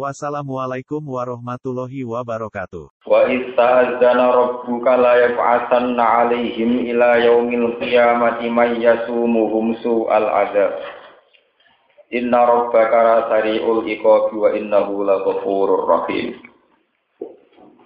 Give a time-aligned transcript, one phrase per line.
[0.00, 2.88] Wassalamualaikum warahmatullahi wabarakatuh.
[3.04, 10.80] Wa istazana rabbuka la yab'atsanna 'alaihim ila yaumil qiyamati may yasumuhum su'al adzab.
[12.16, 16.48] Inna rabbaka sari'ul iqabi wa innahu laghafurur rahim.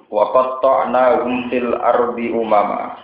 [0.07, 2.95] Wa qatta'nahum fil ardi umama.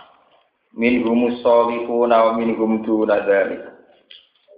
[0.71, 3.75] Minhum shalihuna wa minhum duna dzalik.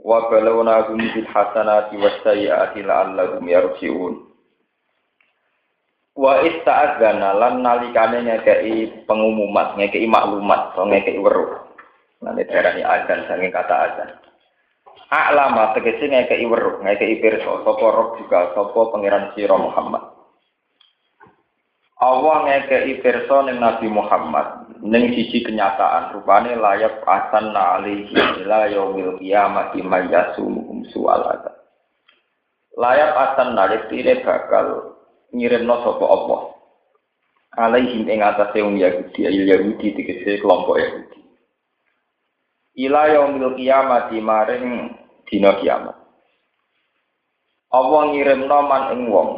[0.06, 4.33] Wa balawnahum bil hasanati was sayyiati la'allahum yarji'un.
[6.14, 11.58] Wa ista'adzana lan nalikane ngekei pengumuman, ngekei maklumat, atau ngekei weruh.
[12.22, 14.10] Nanti darani adzan saking kata adzan.
[15.10, 20.14] A'lama tegese ngekei weruh, ngekei pirsa sapa roh juga sapa pangeran sira Muhammad.
[21.98, 28.14] Allah ngekei pirsa ning Nabi Muhammad ning siji kenyataan rupane layak asan alaihi
[28.46, 31.26] ila yaumil qiyamati mayyasum su'al.
[32.78, 33.90] Layak asan nalik
[34.22, 34.93] bakal
[35.34, 36.42] ngirimno sapa Allah.
[37.54, 41.20] Alaihim ing atase wong Yahudi ayil Yahudi tegese kelompok Yahudi.
[42.90, 44.98] Ila yaumil kiamat maring
[45.30, 45.98] dina kiamat.
[47.74, 49.30] Allah ngirimno man ing wong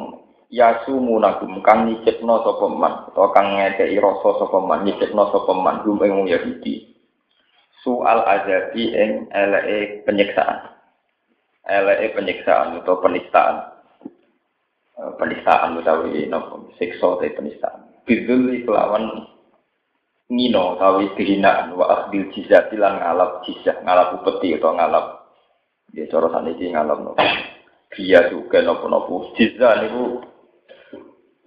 [0.48, 5.84] yasumu nagum kang nyicipno sapa man utawa kang ngekeki rasa sapa man nyicipno sapa man
[5.84, 6.96] gum ing wong Yahudi.
[7.84, 10.72] Soal azabi ing eleke penyiksaan.
[11.68, 13.75] Eleke penyiksaan atau penistaan
[14.96, 19.28] penistaan utawi nopo siksa te penistaan bidul kelawan
[20.32, 25.06] ngino utawi kehinaan wa akhdil jizah lan ngalap jizah ngalap upeti atau ngalap
[25.92, 27.24] ya cara saniki ngalap nopo
[27.92, 30.24] dia juga nopo nopo jizah niku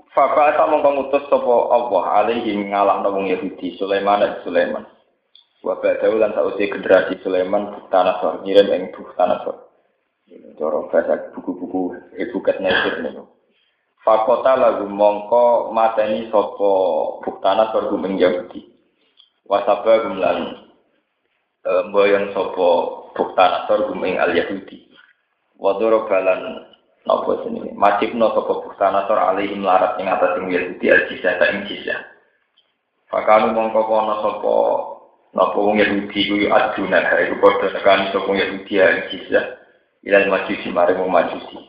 [0.08, 4.82] Faka ta mongko ngutus sapa Allah alaihi ngalah nopo Yahudi Sulaiman dan Sulaiman.
[5.62, 9.68] Wa ba'dahu lan sausi generasi Sulaiman Buktanasor ngirim ing Buktanasor.
[10.58, 13.37] Cara bahasa buku-buku Ibu Katnasir niku.
[14.08, 16.72] Fakota lagu mongko mateni sopo
[17.20, 18.64] buktana sorgum ing Yahudi.
[19.44, 20.64] Wasaba gumlan
[21.60, 22.68] e, mboyong sopo
[23.12, 24.88] buktana sorgum ing al Yahudi.
[25.60, 26.40] Wadoro balan
[27.04, 27.68] nopo sini.
[27.76, 31.68] Majibno sopo buktana sor alaihim larat ing atas ing Yahudi al jisya ta ing.
[33.12, 34.52] Fakanu mongko kono sopo
[35.36, 39.60] nopo wong Yahudi kuwi aduna iku padha nekani sopo Yahudi al jisya.
[40.00, 41.60] Ilal majusi maring majusi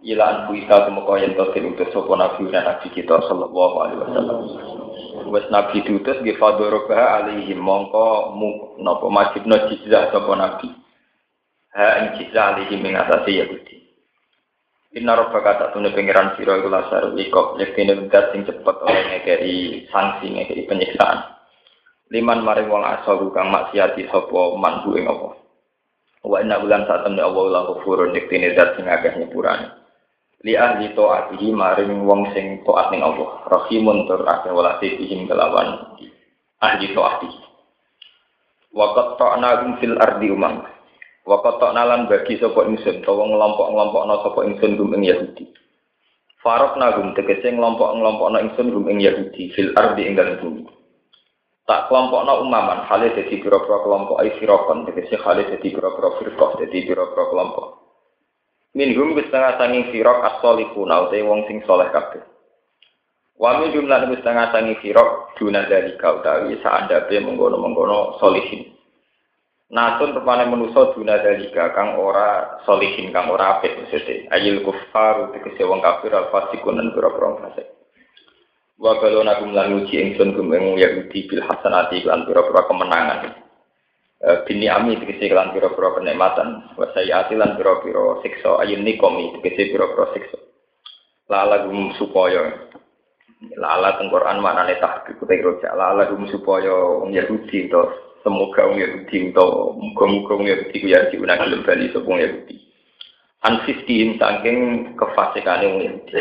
[0.00, 4.38] ila an kita temeka yen to diutus sapa nabi dan nabi kita sallallahu alaihi wasallam.
[5.28, 8.48] Wes nabi diutus nggih fadoroba alaihi mongko mu
[8.80, 10.68] napa majibna jizah sapa nabi.
[11.76, 13.76] Ha ing jizah alaihi ing atase Yahudi.
[14.96, 19.86] Inna rabbaka tak tune pengiran sira iku lasar likop yektine wedat sing cepet oleh ngekei
[19.92, 21.38] sanksi ngekei penyiksaan.
[22.10, 25.40] Liman maring wong asal kang maksiati sapa man ing apa
[26.20, 29.79] wa inna bulan saat temne Allah la ghafurun yektine zat sing akeh nyepurane
[30.40, 33.44] li ahli taatihi maring wong sing taat ning Allah.
[33.48, 36.00] Rahimun tur akeh walase bihim kelawan
[36.64, 37.30] ahli taati
[38.72, 40.64] wa qatta'na fil ardi umam.
[41.28, 45.44] Wa qatta'na lan bagi sapa ingsun utawa ngelompok-ngelompokno sapa ingsun gum ing Yahudi.
[46.40, 50.64] Farok nagum tegese ngelompok-ngelompokno ingsun gum ing Yahudi fil ardi ing dalem bumi.
[51.68, 56.78] Tak kelompokno umaman hale dadi pira-pira kelompok ai firaqon tegese hale dadi pira-pira firqah dadi
[56.88, 57.89] pira-pira kelompok
[58.70, 62.22] Minhum setengah sanging firok as-solihuna utai wong sing soleh kabeh.
[63.34, 68.70] Wa min jumlah setengah sanging firok duna dari kau utawi saandabe menggono-menggono solihin.
[69.70, 74.30] Nasun rupane menuso duna dari kang ora solihin kang ora apik maksudnya.
[74.34, 77.66] Ayil kufar tegese wong kafir al fasikun dan pira-pira fasik.
[78.78, 80.78] Wa balona gum lan uji ingsun gum ing
[81.10, 83.49] bil hasanati lan pira-pira kemenangan.
[84.20, 88.60] Eh, bini ami tegese kelan pira-pira kenikmatan wa sayati lan pira-pira siksa.
[88.60, 90.36] Ayun nikomi tegese pira-pira siksa.
[91.32, 92.68] Lala gum supaya.
[93.56, 97.80] Lala teng Quran maknane tahqiq kuwi roja lala gum supaya wong Yahudi to
[98.20, 99.46] semoga wong Yahudi to
[99.80, 102.60] muga-muga wong Yahudi ya diunang gelem bali sapa wong Yahudi.
[103.40, 104.58] Anfiskin saking
[105.00, 106.20] kefasikane wong Yahudi.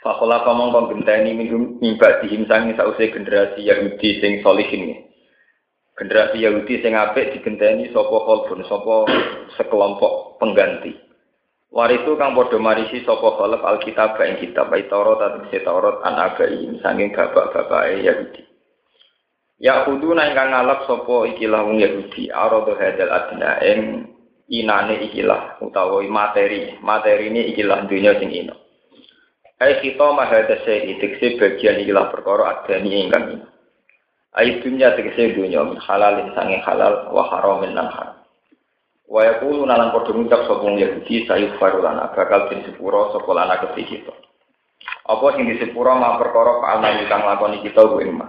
[0.00, 5.09] Fakola kong genteni mimba dihim sangi sause generasi Yahudi sing solihin
[6.00, 9.04] generasi Yahudi sing apik digenteni sapa khalfun sapa
[9.60, 10.96] sekelompok pengganti.
[11.68, 17.12] Waritu kang padha marisi sapa khalaf alkitab ing kitab Taurat atau Taurat an abai sanging
[17.12, 18.42] bapak-bapake Yahudi.
[19.60, 24.08] Ya kudu ingkang ngalap sapa ikilah wong Yahudi arado hadal adna ing
[24.48, 26.80] inane ikilah utawa materi.
[26.80, 28.56] Materi ini ikilah dunia sing ino.
[29.60, 33.46] Ai kita mahada syai tekse bagian ikilah perkara adani ingkang ino.
[34.30, 38.20] Ai dunya tegese dunya min halalin sange halal wa haramin lan haram.
[39.10, 43.58] Wa yaqulu nalan padha ngucap sapa wong Yahudi sayu farulana bakal den sepuro sapa lana
[43.58, 44.14] kita.
[45.10, 48.22] Apa sing disepuro ma perkara kaalna kang lakoni kita ku ing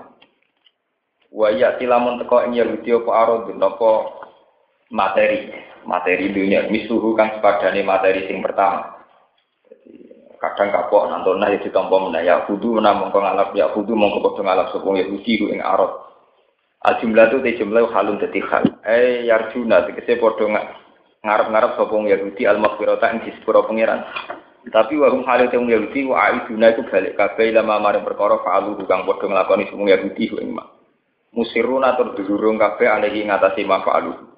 [1.31, 3.91] Wa ya tilamun teko ing Yahudi apa arad napa
[4.89, 5.53] materi,
[5.85, 9.00] materi dunia misuhu kang sepadane materi sing pertama.
[10.41, 14.67] Kadang kapok nantona ya ditampa menah ya kudu menamung ngalap ya kudu mongko padha ngalap
[14.73, 15.93] sapa Yahudi ku ing arad.
[16.81, 18.65] Al jumlah itu te jumlah halun dadi hal.
[18.81, 20.49] Eh yarjuna tegese padha
[21.21, 24.01] ngarep-ngarep sapa Yahudi al maghfirata ing disepuro pangeran.
[24.65, 29.05] Tapi warung hal itu Yahudi wa aiduna itu balik kabeh lama maring perkara fa'alu kang
[29.05, 30.57] padha nglakoni sapa Yahudi ing
[31.31, 34.30] musirun atur dulurung kabeh alehi ngatasi mafa'alu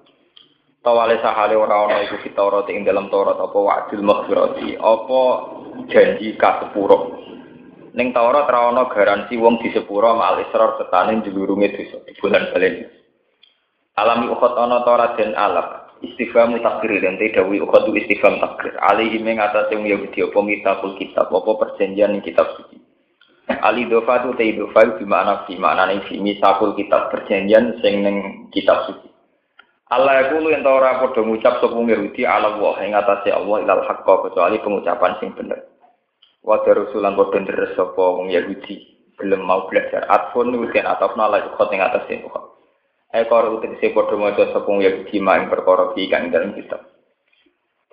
[0.84, 5.22] tawale sahale ora ana iku fitaurat ing dalam Taurat apa wa'dil maghfirati apa
[5.88, 7.24] janji kasepuro
[7.96, 12.84] ning Taurat ora ana garansi wong disepuro mal israr setane dulurunge dosa di bulan balen
[13.96, 19.40] alami ukhot ana Taurat den alaq istighfar takdir dan dawi ukhot istighfar takdir alihi ing
[19.40, 22.76] atase wong Yahudi apa kitabul kitab apa perjanjian kitab suci.
[23.44, 28.04] Ali dofa tu te dofa di mana di mana nih fi misakul kitab perjanjian sing
[28.04, 29.13] neng kitab suci.
[29.94, 33.86] Allah aku lu tahu ora padha ngucap sapa ngiruti ala wa ing atase Allah ilal
[33.86, 35.70] haqqo kecuali pengucapan sing bener.
[36.42, 38.90] Wa darusulan padha deres sapa wong Yahudi
[39.22, 42.46] belum mau belajar atfun nuken atafna la khot ing atase khot.
[43.14, 46.82] Ekor utek se padha maca sapa wong Yahudi maing perkara iki kang dalam kitab.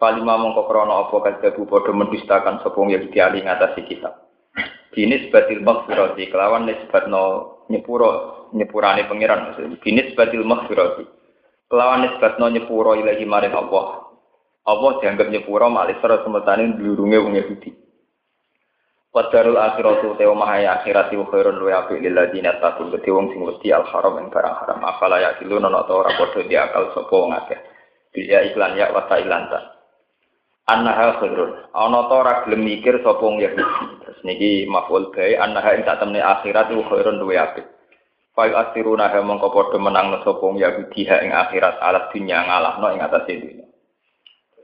[0.01, 4.25] Falima mongko krana apa kadhebu padha mendustakan sapa wong Yahudi ali ngatasi kitab.
[4.97, 7.25] Binis batil maghfirati kelawan nisbatno
[7.69, 9.55] nyepuro nyepurane pangeran
[9.85, 11.20] binis batil maghfirati
[11.71, 14.11] kelawan nisbatno nyepuro ilahi maring Allah.
[14.67, 17.71] Allah dianggap nyepuro malih sira semetane dulurunge wong Yahudi.
[19.11, 23.43] Wadarul akhiratu te omah akhirat wa khairun wa apik lil ladina taqul gede wong sing
[23.43, 24.79] wedi al haram ing barang haram.
[24.83, 27.59] Afala ya kiluna ana ta ora padha diakal sapa wong akeh.
[28.11, 29.19] Bila iklan ya wa ta
[30.71, 31.51] annaha khairun.
[31.75, 33.65] Ana ta ora gelem mikir sapa wong Yahudi.
[34.07, 37.67] Terus niki maf'ul bae annaha ing satemene akhirat ku khairun duwe apik
[38.35, 43.01] fa asiruna ha mongko padha menang sapa Yahudi ha ing akhirat alat dunya ngalahno ing
[43.03, 43.67] atase dunya.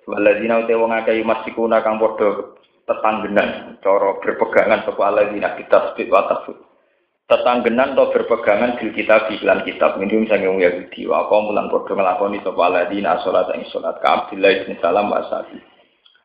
[0.07, 6.57] Waladina ute wong akeh masikuna kang padha tetanggenan cara berpegangan sapa aladina kita wa tafsir
[7.27, 11.11] tetanggenan atau berpegangan kitab di iklan kitab minum sange wong Yahudi.
[11.11, 13.99] Wa kaum mulang padha nglakoni sapa aladina salat ing salat.
[13.99, 15.59] Ka Abdullah bin Salam wa sahabi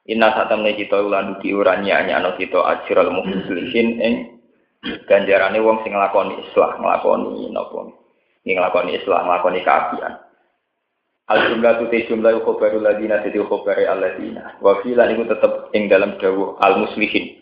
[0.10, 4.14] Inna satamne kita ulan duki ura nyanya kita ajral muslimin ing
[4.81, 7.94] ganjarane wong sing nglakoni islah, nglakoni napa?
[8.45, 10.13] Ing nglakoni islah, nglakoni kaapian.
[11.30, 14.57] Al jumlah tu jumlah khobaru ladina jadi khobare aladina.
[14.60, 17.39] Wa filan iku tetep ing dalam dawuh al muslimin.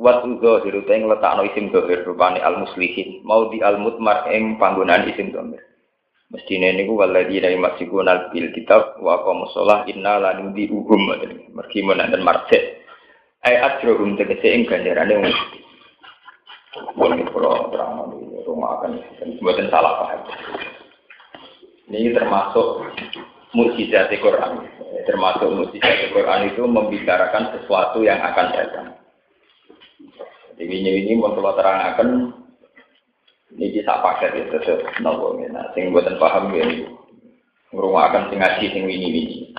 [0.00, 3.20] Wat udzahir te ing letakno isim dhahir rupane al muslimin.
[3.26, 5.60] Mau di al mutmar ing panggonaan isim dhahir.
[6.30, 11.10] Mestine niku waladina yumasikuna bil kitab wa aqamus shalah inna la nudi uhum
[11.52, 12.86] mergi menaken marjek.
[13.44, 15.34] Ai ajrohum tegese ing ganjarane wong
[16.70, 18.14] Wong kula terang
[18.46, 19.02] rumah akan
[19.42, 20.20] buatan salah paham.
[21.90, 22.86] Ini termasuk
[23.50, 24.70] mukjizat Quran.
[25.02, 28.88] Termasuk mukjizat Quran itu membicarakan sesuatu yang akan datang.
[30.54, 32.38] Jadi ini ini mau terangkan
[33.50, 36.62] Niki sak paket itu tetep nopo nah sing buatan paham ya
[37.74, 39.50] ngrungokaken sing ngaji sing wini-wini.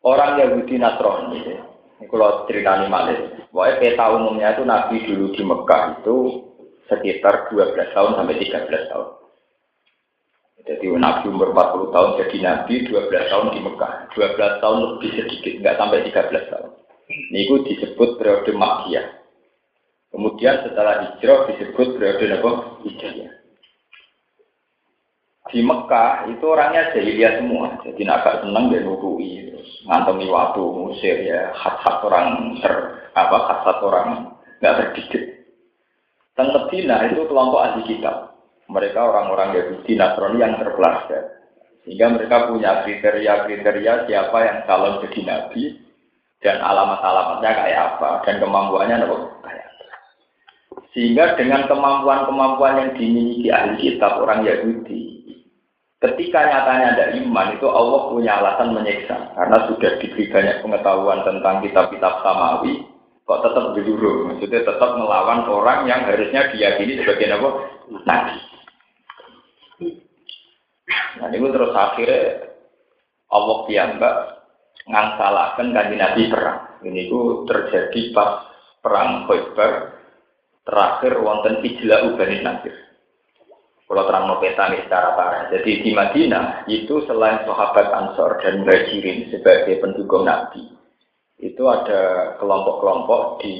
[0.00, 1.44] Orang Yahudi Nasrani.
[1.44, 3.32] Ini kalau ceritanya malih.
[3.48, 6.16] Pokoknya peta umumnya itu Nabi dulu di Mekah itu
[6.92, 9.08] sekitar 12 tahun sampai 13 tahun.
[10.66, 13.92] Jadi Nabi umur 40 tahun jadi Nabi 12 tahun di Mekah.
[14.12, 16.70] 12 tahun lebih sedikit, nggak sampai 13 tahun.
[17.06, 19.06] Ini itu disebut periode Makkiyah.
[20.10, 22.50] Kemudian setelah hijrah disebut periode apa?
[22.82, 23.45] Hijrah.
[25.46, 27.78] Di Mekah itu orangnya jahiliyah semua.
[27.86, 32.74] Jadi agak senang dan nurui, terus ngantongi waktu musir ya, khas-khas orang ter
[33.14, 35.24] apa khas orang nggak terdidik.
[36.36, 38.36] Dan Medina itu kelompok ahli kitab.
[38.66, 41.46] Mereka orang-orang Yahudi Nasrani yang terpelajar.
[41.86, 45.62] Sehingga mereka punya kriteria-kriteria siapa yang calon jadi nabi
[46.42, 49.66] dan alamat-alamatnya kayak apa dan kemampuannya kayak
[50.96, 55.15] sehingga dengan kemampuan-kemampuan yang dimiliki ahli kitab orang Yahudi,
[56.04, 61.64] ketika nyatanya ada iman itu Allah punya alasan menyiksa karena sudah diberi banyak pengetahuan tentang
[61.64, 62.84] kitab-kitab samawi,
[63.24, 67.48] kok tetap berjuru, maksudnya tetap melawan orang yang harusnya diyakini sebagai apa?
[68.04, 68.36] Nabi.
[71.16, 72.52] Nah ini terus akhirnya
[73.32, 74.16] Allah piyambak
[74.86, 76.60] ngangsalakan kanji Nabi perang.
[76.84, 78.46] Ini itu terjadi pas
[78.84, 79.72] perang Khaybar
[80.62, 82.85] terakhir wonten Ijla Ubani Nasir.
[83.86, 85.42] Kalau terang peta ini secara parah.
[85.54, 90.74] Jadi di Madinah itu selain sahabat Ansor dan Muhajirin sebagai pendukung Nabi,
[91.38, 93.54] itu ada kelompok-kelompok di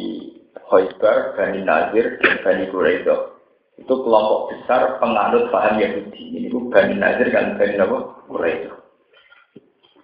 [0.67, 3.39] Khaybar, Bani Nazir, dan Bani Quraidah.
[3.79, 6.43] Itu kelompok besar penganut paham Yahudi.
[6.43, 7.79] Ini Bani Nazir dan Bani
[8.27, 8.77] Quraidah.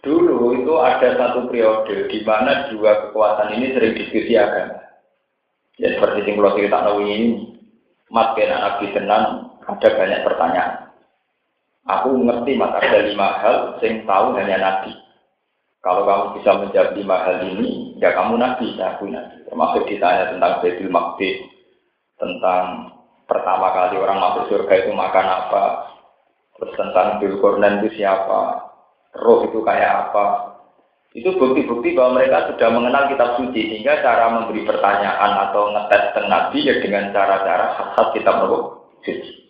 [0.02, 4.82] Dulu itu ada satu periode di mana dua kekuatan ini sering diskusi agama.
[5.78, 7.54] Ya seperti yang cerita tahu ini,
[8.10, 10.74] mat kena nabi tenan ada banyak pertanyaan.
[11.82, 14.94] Aku mengerti mat ada lima hal yang tahu hanya nabi.
[15.82, 19.42] Kalau kamu bisa menjawab lima hal ini, ya kamu nabi, ya aku nabi.
[19.50, 21.42] Termasuk ditanya tentang Baitul Maqdis,
[22.22, 22.94] tentang
[23.26, 25.64] pertama kali orang masuk surga itu makan apa,
[26.54, 28.70] terus tentang Bilkornan itu siapa,
[29.18, 30.54] roh itu kayak apa.
[31.18, 36.64] Itu bukti-bukti bahwa mereka sudah mengenal kitab suci sehingga cara memberi pertanyaan atau ngetes Nabi
[36.64, 38.48] ya dengan cara-cara khas kitab
[39.02, 39.41] suci.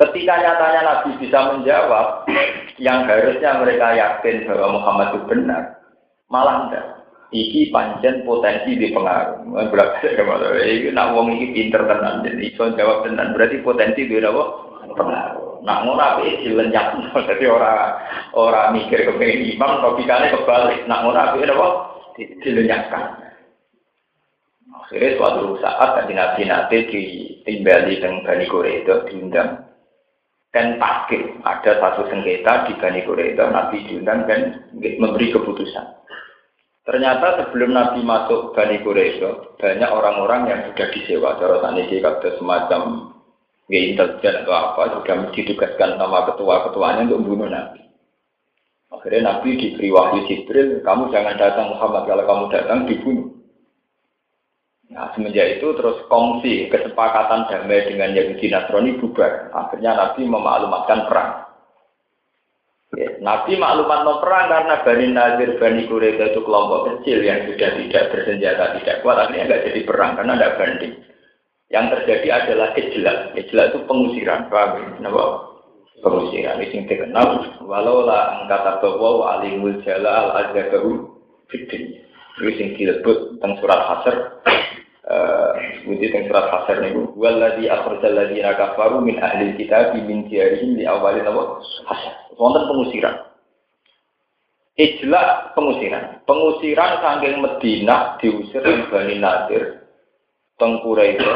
[0.00, 2.24] Ketika nyatanya Nabi bisa menjawab
[2.86, 5.62] yang harusnya mereka yakin bahwa Muhammad itu benar,
[6.32, 6.86] malah enggak.
[7.32, 9.40] Iki panjen potensi di pengaruh.
[9.72, 10.04] Berarti
[10.68, 14.44] ini nak wong iki pinter tenan jadi iso jawab tenan berarti potensi di apa?
[14.92, 15.64] Pengaruh.
[15.64, 16.92] Nak ngono api dilenyak,
[17.32, 17.96] jadi orang
[18.36, 20.84] orang mikir kepengen imam, logikanya kebalik.
[20.84, 21.68] Nak ngono api apa?
[22.44, 23.04] Dilenyakkan.
[24.72, 29.61] Akhirnya suatu saat tadi nabi nanti ditimbali dengan Bani itu diundang
[30.52, 36.02] dan takdir ada satu sengketa di Bani itu nabi diundang dan memberi keputusan.
[36.82, 39.22] Ternyata sebelum Nabi masuk Bani Quraisy,
[39.54, 41.38] banyak orang-orang yang sudah disewa.
[41.38, 42.02] Cara tadi
[42.42, 43.14] semacam
[43.70, 47.86] nggak intelijen atau apa sudah ditugaskan sama ketua-ketuanya untuk membunuh Nabi.
[48.92, 53.31] Akhirnya Nabi diberi wahyu Jibril, kamu jangan datang Muhammad, kalau kamu datang dibunuh.
[54.92, 59.48] Nah, semenjak itu terus kongsi kesepakatan damai dengan Yahudi Nasrani bubar.
[59.56, 61.30] Akhirnya Nabi memaklumatkan perang.
[62.92, 67.72] Ya, Nabi maklumat no perang karena Bani Nazir, Bani Quraisy itu kelompok kecil yang sudah
[67.72, 70.94] tidak bersenjata, tidak kuat, akhirnya nggak jadi perang karena ada banding.
[71.72, 73.16] Yang terjadi adalah kejelak.
[73.32, 74.52] Kejelak itu pengusiran.
[74.52, 75.00] Paham?
[75.00, 75.24] Kenapa?
[76.04, 76.60] Pengusiran.
[76.60, 77.28] Ini yang terkenal.
[77.64, 81.16] Walau lah angkata bahwa wa alimul jala al azhagaru
[81.48, 81.96] fitri.
[82.44, 84.16] Ini yang disebut tentang surat hasr.
[85.12, 85.52] Uh,
[85.84, 87.04] tentang surat hasr ini.
[87.20, 91.60] Walladhi akhrajal ladhina kafaru min ahli kitab min diarihim di awalin apa?
[91.84, 92.32] Hasr.
[92.40, 93.20] Wonten pengusiran.
[94.80, 96.24] Ijlak pengusiran.
[96.24, 99.84] Pengusiran sanggeng Medina diusir Bani Nadir.
[100.56, 101.28] Tengkura itu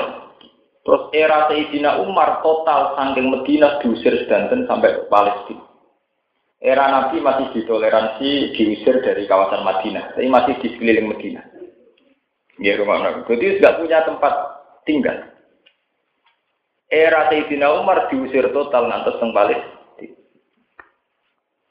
[0.86, 5.66] Terus era Sayyidina Umar total saking Medina diusir sedanten sampai ke Palestina.
[6.62, 11.42] Era Nabi masih ditoleransi diusir dari kawasan Madinah, tapi masih di sekeliling Medina.
[12.66, 13.22] Ya rumah Nabi.
[13.30, 14.34] Jadi tidak punya tempat
[14.82, 15.30] tinggal.
[16.90, 19.74] Era Sayyidina Umar diusir total teng Palestina.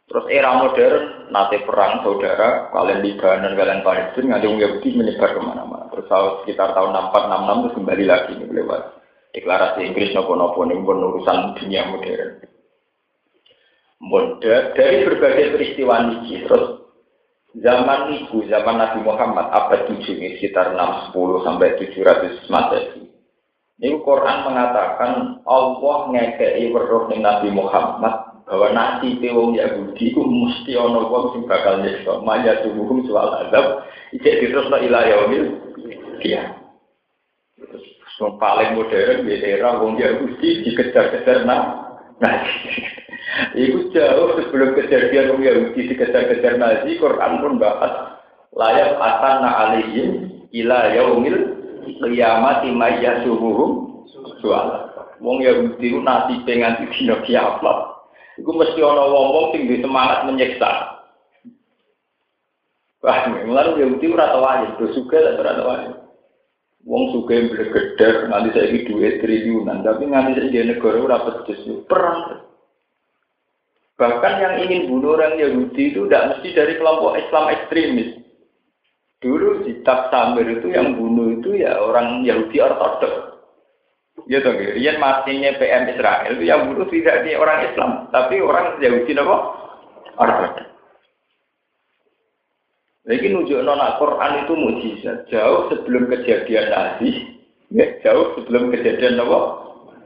[0.06, 5.90] Terus era modern, nanti perang saudara, kalian Libanon, kalian Palestina, nganti Yahudi menyebar ke mana-mana.
[5.92, 6.08] Terus
[6.46, 8.82] sekitar tahun 64-66 terus kembali lagi ini lewat
[9.36, 12.32] deklarasi Inggris nopo-nopo ini pun urusan dunia modern.
[14.00, 16.85] Modern dari berbagai peristiwa niki terus
[17.62, 23.04] zaman itu zaman Nabi Muhammad abad 7 ini sekitar 610 sampai 700 Masehi.
[23.76, 31.10] Ini Quran mengatakan Allah ngekei weruh Nabi Muhammad bahwa nasi wong Yahudi itu mesti ono
[31.10, 33.84] wong sing bakal nyiksa maya tubuhum soal azab
[34.14, 35.46] iki diterusno ila yaumil
[36.22, 36.62] kiamat
[38.16, 41.85] yang paling modern di era wong Yahudi dikejar-kejar nah.
[42.24, 42.36] Nah,
[43.60, 48.16] itu jauh sebelum kejadian wong Yahudi dikejar-kejar Nazi, Quran pun bahas
[48.56, 51.40] layak atanna alihim ila yaumil
[52.00, 53.72] qiyamati mayyasuhum
[54.40, 54.92] soal.
[55.20, 57.78] Wong Yahudi itu nasi pengen dina kiamat.
[58.36, 60.72] Iku mesti ana wong-wong sing semangat menyiksa.
[63.00, 66.05] Wah, mulai Yahudi ora tau aja, juga ora tau aja.
[66.86, 71.20] Wong suka yang bergeder, nanti saya ini duit triliunan, tapi nanti saya di negara udah
[71.26, 72.46] pedes, perang.
[73.98, 78.10] Bahkan yang ingin bunuh orang Yahudi itu tidak mesti dari kelompok Islam ekstremis.
[79.18, 83.34] Dulu di Samir itu yang bunuh itu ya orang Yahudi ortodok.
[84.30, 88.78] Ya toh, Rian matinya PM Israel itu yang bunuh tidak di orang Islam, tapi orang
[88.78, 89.38] Yahudi apa?
[90.22, 90.75] Ortodok.
[93.06, 95.30] Lagi nunjuk nona Quran itu mujizat.
[95.30, 97.38] Jauh sebelum kejadian Nabi,
[97.70, 99.22] ya, jauh sebelum kejadian?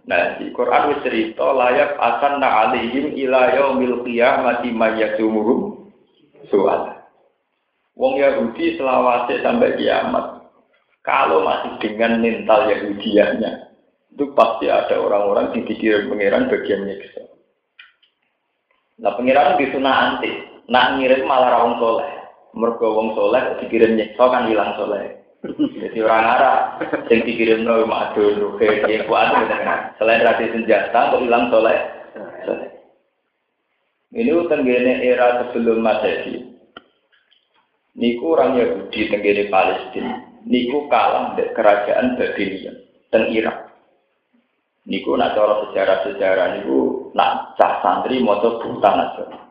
[0.09, 5.87] Nah, di Quran wis cerita layak akan na alihim ila yaumil qiyamati mayyasumuhum
[6.51, 6.99] soal.
[7.95, 10.49] Wong Yahudi selawase sampai kiamat.
[10.99, 13.51] Kalau masih dengan mental Yahudiannya,
[14.11, 17.23] itu pasti ada orang-orang di pikiran pangeran bagian nyiksa.
[18.99, 20.31] Nah, pangeran di anti,
[20.67, 22.18] nak ngirim malah rawong soleh.
[22.57, 25.19] Mergo wong soleh dikirim nyiksa kan hilang soleh.
[25.79, 26.59] Jadi orang Arab
[27.07, 29.31] yang dikirim nol madun, ruhe, yang kuat
[29.95, 31.79] Selain rasi senjata, kok hilang soleh.
[34.09, 36.41] Ini tenggene era sebelum Masehi.
[37.93, 40.25] Niku orang Yahudi tenggene Palestina.
[40.49, 42.75] Niku kalah dari kerajaan Babylon
[43.13, 43.69] dan Irak.
[44.89, 49.48] Niku nak cara sejarah-sejarah niku nak cah santri mau buta aja.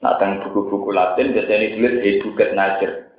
[0.00, 3.12] Nak teng buku-buku Latin biasanya ditulis Hebuket Najer.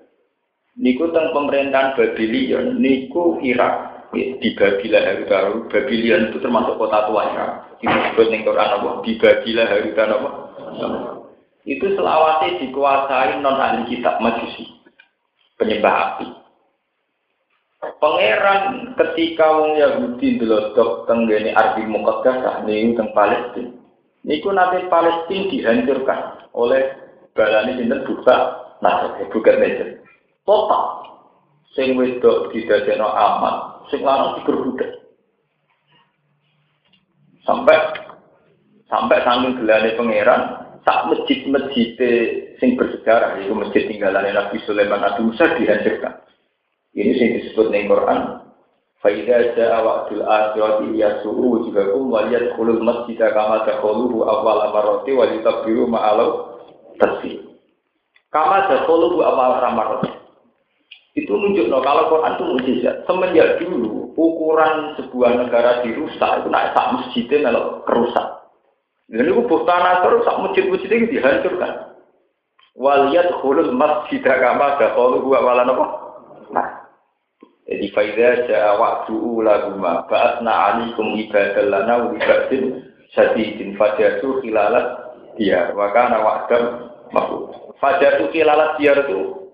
[0.82, 7.52] Niku teng pemerintahan Babylon niku Irak di Babila Haruta Babylon itu termasuk kota tua Irak.
[7.86, 8.90] Disebut ning Quran apa?
[9.06, 10.30] Di Babila Haruta apa?
[11.70, 14.66] Itu selawase dikuasai non ahli kitab majusi
[15.62, 16.28] penyembah api.
[18.02, 23.70] Pangeran ketika wong Yahudi delodok teng gene Ardi Muqaddasah niku teng Palestina
[24.26, 26.96] niku nanti Palestina dihancurkan oleh
[27.36, 28.04] balani sinten?
[28.04, 28.38] Buka.
[28.82, 30.02] Nah bukan meja
[30.46, 30.84] total
[31.78, 34.92] sing wedok didadekno aman sing lanang digerbudak
[37.46, 37.78] sampai
[38.90, 40.42] sampai saking gelane pangeran
[40.82, 41.94] sak masjid-masjid
[42.58, 46.26] sing bersejarah itu masjid tinggalan Nabi Sulaiman Nabi Musa dihancurkan.
[46.92, 48.41] Ini sing disebut ning Quran
[49.02, 55.90] Faidah ja'a wa'dul akhirati yasu'u wujuhakum wa yadkhulul masjida kama dakhuluhu awal amaroti wa yutabbiru
[55.90, 56.62] ma'alau
[57.02, 57.42] tasbih.
[58.30, 60.22] Kama dakhuluhu awal amaroti
[61.12, 62.96] itu nunjuk no kalau Quran itu mujizat.
[63.04, 68.28] Semenjak dulu ukuran sebuah negara dirusak itu naik sak masjidnya kalau kerusak.
[69.12, 71.74] Dan itu tanah terus sak masjid-masjid itu dihancurkan.
[72.80, 74.80] Waliyat khulul masjid kama
[75.20, 75.86] gua malah apa?
[76.56, 76.68] Nah,
[77.72, 82.84] jadi faida ja'a waktu ulaguma ba'atna alikum ibadah lana wa ibadin
[83.16, 87.72] sadidin fajatu khilalat diyar wa kana wa'dam mahfud.
[87.80, 89.48] Fajatu khilalat diyar itu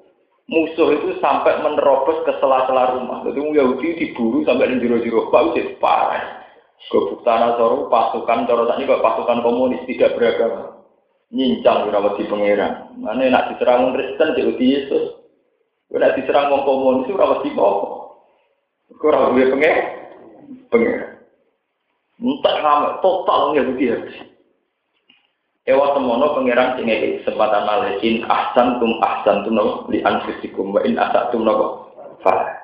[0.50, 3.22] musuh itu sampai menerobos ke sela-sela rumah.
[3.22, 6.42] Jadi Yahudi diburu sampai di jero-jero itu parah.
[6.90, 10.88] Gobuk tanah soru pasukan coro kok pasukan komunis tidak beragama.
[11.30, 12.98] Nyincang rawat di pangeran.
[12.98, 15.20] Mana nak diserang Kristen di Yesus.
[15.92, 17.97] Nak diserang wong komunis rawat di apa?
[18.96, 19.78] Kurang gue pengen,
[20.72, 21.18] pengen.
[22.18, 24.18] Entah ngamek total Yahudi habis.
[25.68, 30.96] Ewa semono pangeran sing kesempatan malesin ahsan tum ahsan tum nopo di anfusikum wa in
[30.96, 31.92] asak tum nopo
[32.24, 32.56] fa.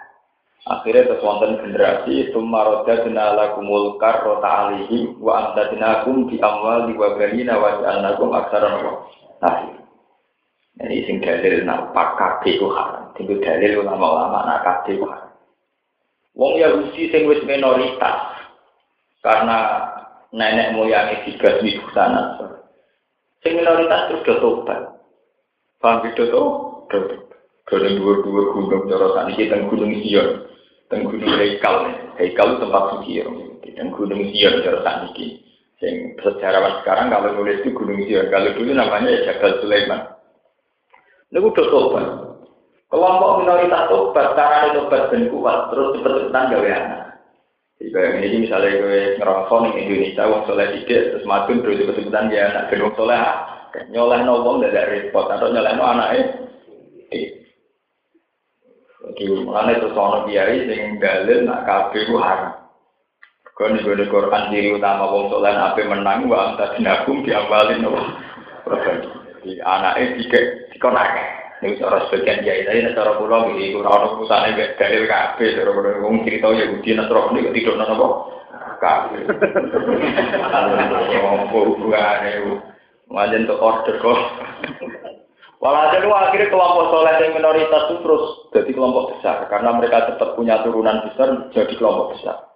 [0.64, 6.96] Akhirnya terus wonten generasi tumaroda dinala kumul karrota alihi wa anta dinakum di amwal di
[6.96, 9.12] wabalina wa ja'alnakum aksara nopo.
[9.44, 9.68] Nah,
[10.88, 13.12] ini sing dalil nak pakake ku haram.
[13.20, 15.33] Tinggal dalil ulama-ulama nak ku haram.
[16.34, 18.18] Wong Yahudi sing wis minoritas
[19.22, 19.58] karena
[20.34, 22.42] nenek moyangnya tiga di sana
[23.44, 24.82] Sing minoritas terus do tobat.
[25.84, 26.48] Paham gitu tuh?
[27.68, 30.48] Dua-dua gunung cara kita teng gunung Sion,
[30.88, 33.26] teng gunung Heikal, Heikal itu tempat suci ya,
[33.76, 35.44] dan gunung Sion cara saniki.
[35.84, 40.02] Sing sejarawan sekarang kalau nulis itu gunung Sion, kalau dulu namanya ya Jabal Sulaiman.
[41.34, 42.08] Ini udah tobat.
[42.94, 47.02] Kelompok minoritas tobat, cara tobat dan kuat, terus cepet-cepetan gawe anak.
[47.82, 52.54] Jika ini misalnya gue ngerasa nih Indonesia, wong soleh tidak, terus madun terus kesebutan ya
[52.54, 53.18] anak gedung soleh,
[53.90, 56.26] nyoleh no wong tidak repot, atau nyoleh no anak eh.
[59.10, 62.62] Jadi mulanya itu soal biari sing dalil nak kafe ku haram.
[63.58, 67.98] Kau nih gue Quran diri utama wong soleh nape menang, wa anta dinakum diambalin no.
[68.70, 71.43] Jadi anaknya tiga dikonak.
[71.64, 75.72] Ini cara sebagian kiai tadi, cara pulau ini kurang orang pusatnya gak dalil kafe, cara
[75.72, 78.14] pulau ngomong cerita ya budi nasroh ini tidur nana kok
[78.84, 79.18] kafe.
[81.16, 82.54] Kalau hubungan itu,
[83.08, 84.20] ngajen untuk order kok.
[85.64, 90.60] Walhasil akhirnya kelompok soleh yang minoritas itu terus jadi kelompok besar karena mereka tetap punya
[90.60, 92.52] turunan besar jadi kelompok besar.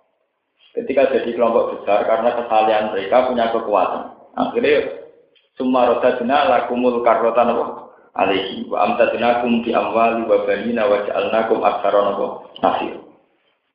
[0.75, 4.11] Ketika jadi kelompok besar karena kesalahan mereka punya kekuatan.
[4.35, 5.07] Akhirnya
[5.55, 7.86] semua roda dina lakumul karotan apa?
[8.17, 12.17] Alaihi wa amtadnakum bi amwali wa banina wa ja'alnakum aktsara
[12.65, 12.97] nasir.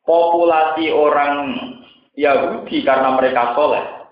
[0.03, 1.55] Populasi orang
[2.19, 4.03] Yahudi karena mereka soleh.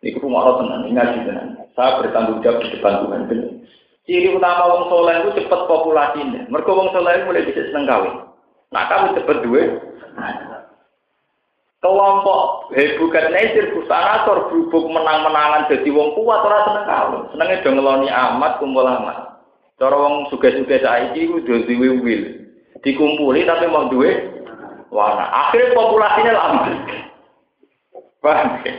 [0.00, 1.48] Ini rumah Allah tenang, ingat tenan.
[1.76, 3.20] Saya bertanggung jawab di depan Tuhan.
[4.08, 6.48] Ciri utama wong soleh itu cepat populasinya.
[6.48, 8.14] Mereka wong soleh mulai bisa seneng kawin.
[8.72, 9.70] Nah kamu cepat duit.
[11.80, 18.08] Kelompok hebukan nesir busanator berhubung menang-menangan jadi wong kuat ora seneng kawin senengnya dong ngeloni
[18.12, 19.40] amat kumpul amat
[19.80, 22.22] cara wong suge-suge saiki ku do duwe wil
[22.84, 24.40] dikumpuli tapi mau duwe
[24.90, 25.24] warna.
[25.30, 26.62] Akhirnya populasinya lama.
[28.20, 28.74] Paham ya?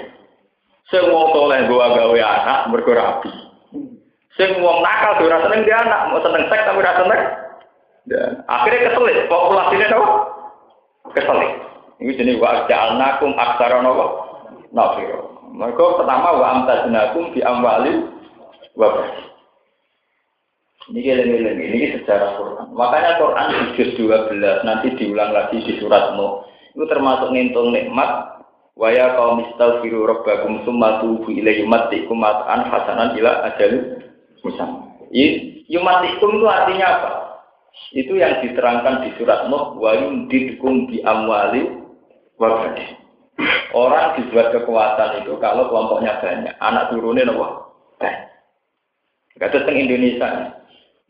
[0.91, 3.31] Sing wong soleh gua gawe anak mergo rapi
[4.37, 6.13] sing wong nakal ora seneng dia anak.
[6.13, 7.21] Mau seneng seks tapi ora seneng
[8.09, 10.07] dan akhirnya keselit populasinya apa?
[11.17, 11.53] Keselit
[12.01, 14.05] ini jenis wa ja'alnakum aksara nopo
[14.73, 15.45] nafiro.
[15.53, 18.09] Mereka pertama wa amtaznakum di amwalin
[18.73, 19.05] wa
[20.89, 22.67] Ini geleng-geleng, ini sejarah Quran.
[22.73, 26.41] Makanya Quran di juz 12 nanti diulang lagi di surat Nuh.
[26.73, 28.41] Itu termasuk ngintung nikmat
[28.79, 33.99] Waya kaum istaghfiru rabbakum summa tubu ilaihi yumatikum mat'an hasanan ila ajal
[34.47, 34.95] musam.
[35.67, 37.11] Yumatikum itu artinya apa?
[37.91, 41.80] Itu yang diterangkan di surat Nuh wa yumdidukum bi amwali
[42.41, 42.97] wabadi.
[43.71, 47.71] Orang dibuat kekuatan itu kalau kelompoknya banyak, anak turunnya nopo.
[49.39, 50.54] Kata teng Indonesia,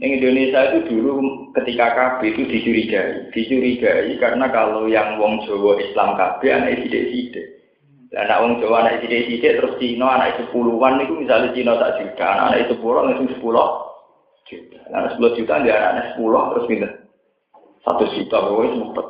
[0.01, 1.13] Yang Indonesia itu dulu
[1.61, 7.45] ketika KB itu dicurigai, dicurigai karena kalau yang wong Jawa Islam KB anak sidik-sidik.
[8.09, 12.01] Dan anak wong Jawa anak sidik-sidik terus Cina anak itu puluhan itu misalnya Cina tak
[12.01, 13.67] juta, anak, anak itu sepuluh itu sepuluh
[14.49, 14.79] juta.
[14.89, 16.93] Anak sepuluh juta dia anak sepuluh terus pindah
[17.85, 19.07] satu juta pokoknya sempat.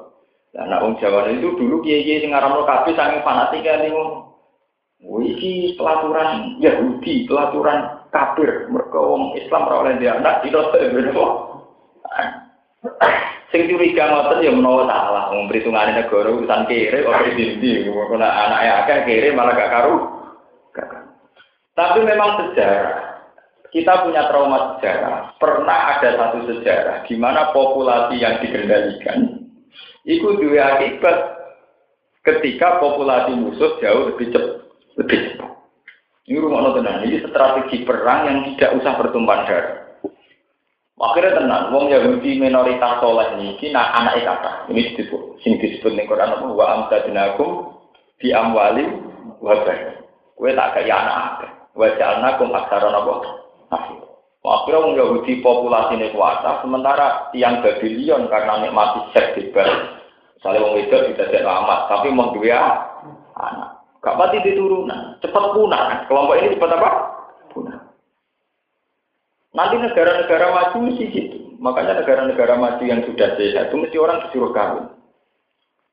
[0.52, 4.36] Nah, anak wong Jawa itu dulu kiai-kiai sing ngaramno kabeh saking fanatik kan ngono.
[5.02, 8.68] Iki pelaturan Yahudi, pelaturan kafir.
[8.68, 10.52] Mereka wong Islam ora oleh dia anak di
[13.52, 18.70] Sing curiga ngoten ya menawa salah, wong perhitungane negara urusan kere ora dindi, kok anake
[18.72, 19.98] akeh kere malah gak karu.
[21.76, 23.12] Tapi memang sejarah
[23.72, 25.36] kita punya trauma sejarah.
[25.40, 29.41] Pernah ada satu sejarah di mana populasi yang dikendalikan
[30.12, 31.18] Iku dua akibat
[32.28, 34.68] ketika populasi musuh jauh lebih cepat.
[35.00, 35.52] Lebih cepat.
[36.28, 39.78] Ini rumah tenang, ini strategi perang yang tidak usah bertumpah darah.
[41.02, 44.70] Akhirnya tenang, wong Yahudi minoritas soleh ini, kina anak kata.
[44.70, 46.46] Ini disebut, sing disebut nih Quran apa?
[46.54, 47.74] Wa amtadinakum
[48.22, 48.86] di amwali
[49.42, 49.66] wa
[50.38, 51.48] Kue tak kayak anak apa?
[51.74, 53.14] Wa jalnakum aksaron apa?
[54.42, 60.01] Akhirnya orang Yahudi populasi ini kuasa, sementara yang Babylon karena nikmati seks bebas.
[60.42, 62.58] Misalnya orang itu tidak amat, tapi mau dua
[63.38, 63.78] anak.
[64.02, 66.10] Gak di turunan, cepat punah.
[66.10, 66.92] Kelompok ini cepat apa?
[67.54, 67.78] Punah.
[69.54, 71.38] Nanti negara-negara maju mesti gitu.
[71.62, 74.90] Makanya negara-negara maju yang sudah sehat itu mesti orang disuruh kawin.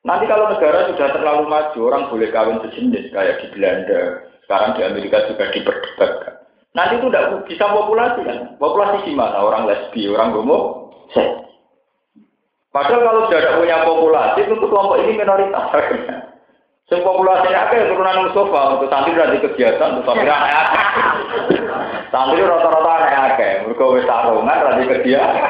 [0.08, 4.24] Nanti kalau negara sudah terlalu maju, orang boleh kawin sejenis kayak di Belanda.
[4.48, 6.34] Sekarang di Amerika juga diperdebatkan.
[6.72, 8.38] Nanti itu tidak bisa populasi kan.
[8.56, 9.44] Populasi gimana?
[9.44, 11.47] Orang lesbi, orang homo, seks.
[12.68, 15.72] Padahal kalau tidak punya populasi, tentu kelompok ini minoritas.
[16.88, 20.28] Sing populasinya akeh turunan Mustafa, untuk santri dari kegiatan, untuk santri
[22.08, 25.48] Santri rata-rata aneh akeh, mereka wis tarungan dari kegiatan.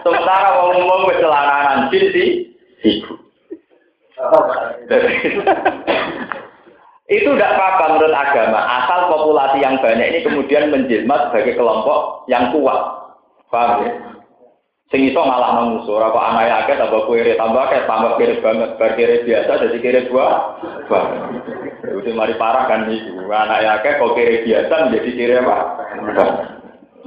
[0.00, 3.12] Sementara wong umum wis celananan ibu.
[7.12, 12.48] Itu tidak apa-apa menurut agama, asal populasi yang banyak ini kemudian menjelma sebagai kelompok yang
[12.56, 12.80] kuat.
[13.52, 13.92] Paham ya?
[14.92, 18.44] Sing iso ngalah nang musuh, ora kok anake akeh tambah kere tambah akeh tambah kere
[18.44, 20.26] banget, bar kere biasa jadi kere dua.
[20.92, 21.04] Wah.
[21.80, 23.24] Itu mari parah kan itu.
[23.24, 25.58] Anake akeh kok kere biasa menjadi kere apa?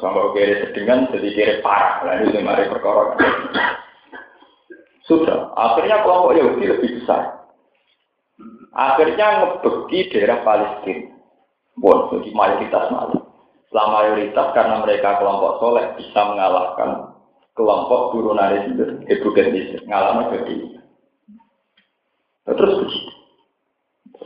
[0.01, 2.01] Sampai kere sedengan jadi kere parah.
[2.09, 3.21] Lah itu mari perkara.
[5.05, 7.45] Sudah, akhirnya kelompok Yahudi lebih besar.
[8.73, 11.13] Akhirnya ngebeki daerah Palestina.
[11.77, 13.21] Bon, jadi mayoritas malah.
[13.69, 17.14] Setelah mayoritas karena mereka kelompok soleh bisa mengalahkan
[17.55, 19.31] kelompok turunanis itu, Hebrew
[19.87, 20.55] ngalahkan jadi.
[22.45, 23.11] Terus begitu.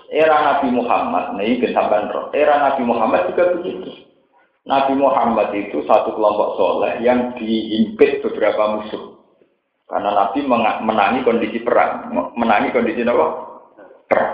[0.10, 4.10] Era Nabi Muhammad, nah ini sampai era Nabi Muhammad juga begitu.
[4.66, 9.18] Nabi Muhammad itu satu kelompok soleh yang diimpit beberapa musuh.
[9.90, 10.46] Karena Nabi
[10.86, 13.28] menangi kondisi perang, menangi kondisi apa?
[14.06, 14.34] perang.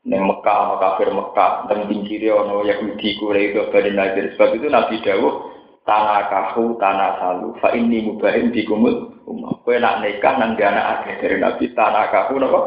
[0.00, 4.32] Neng Mekah, kafir Mekah, dan pinggirnya ono Yahudi, Bani Nadir.
[4.32, 5.49] Sebab itu Nabi Dawuh,
[5.88, 9.58] tanah kahu, tanah salu, fa ini mubahin di kumul umah.
[9.64, 12.60] Kue nak nikah nang dia anak akeh dari Nabi tanah kahu nopo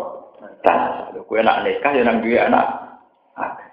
[0.65, 1.21] tanah salu.
[1.29, 2.65] Kue nak nikah ya nang dia anak
[3.37, 3.69] akeh.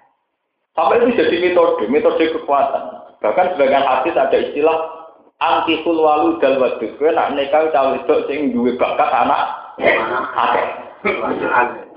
[0.76, 2.84] Sampai itu jadi metode, metode kekuatan.
[3.20, 4.78] Bahkan sebagian hadis ada istilah
[5.40, 6.90] anti walu dal wadud.
[7.00, 9.42] Kue nak nikah cawe itu sing duwe bakat anak
[10.36, 10.68] akeh.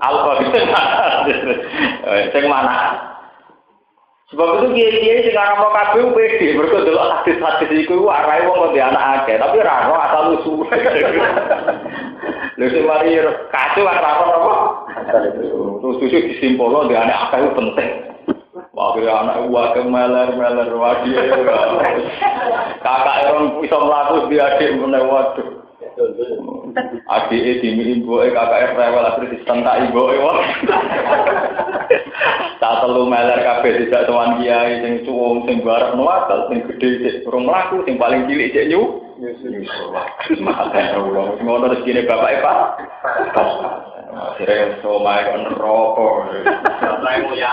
[0.00, 0.40] Alkohol
[2.32, 3.13] sing mana?
[4.34, 9.22] Sebab itu kiai-kiai sing mau kabeh pede, mergo delok hadis-hadis iku arahe wong kok anak
[9.22, 10.66] akeh, tapi ra asal usul.
[12.58, 13.14] Lha sing mari
[13.54, 14.26] kacau ora apa
[15.78, 17.90] Terus susu disimpulno di anak akeh penting.
[18.74, 21.14] Wah, anak gua kemeler meler wadi.
[22.82, 25.62] Kakak orang bisa melaku di adik meneh waduh.
[27.06, 30.18] Adik e dimi e kakak rewel akhirnya disentak ibu e.
[32.62, 37.26] Tak telu meler kabeh tidak tuan kiai sing cuwung sing barek nuwakal sing gedhe sik
[37.26, 39.02] urung mlaku sing paling cilik cek nyu.
[39.68, 40.04] Allah.
[41.42, 42.58] Ngono rezekine bapak e Pak.
[44.14, 46.30] Akhirnya somai kan rokok.
[47.34, 47.50] ya.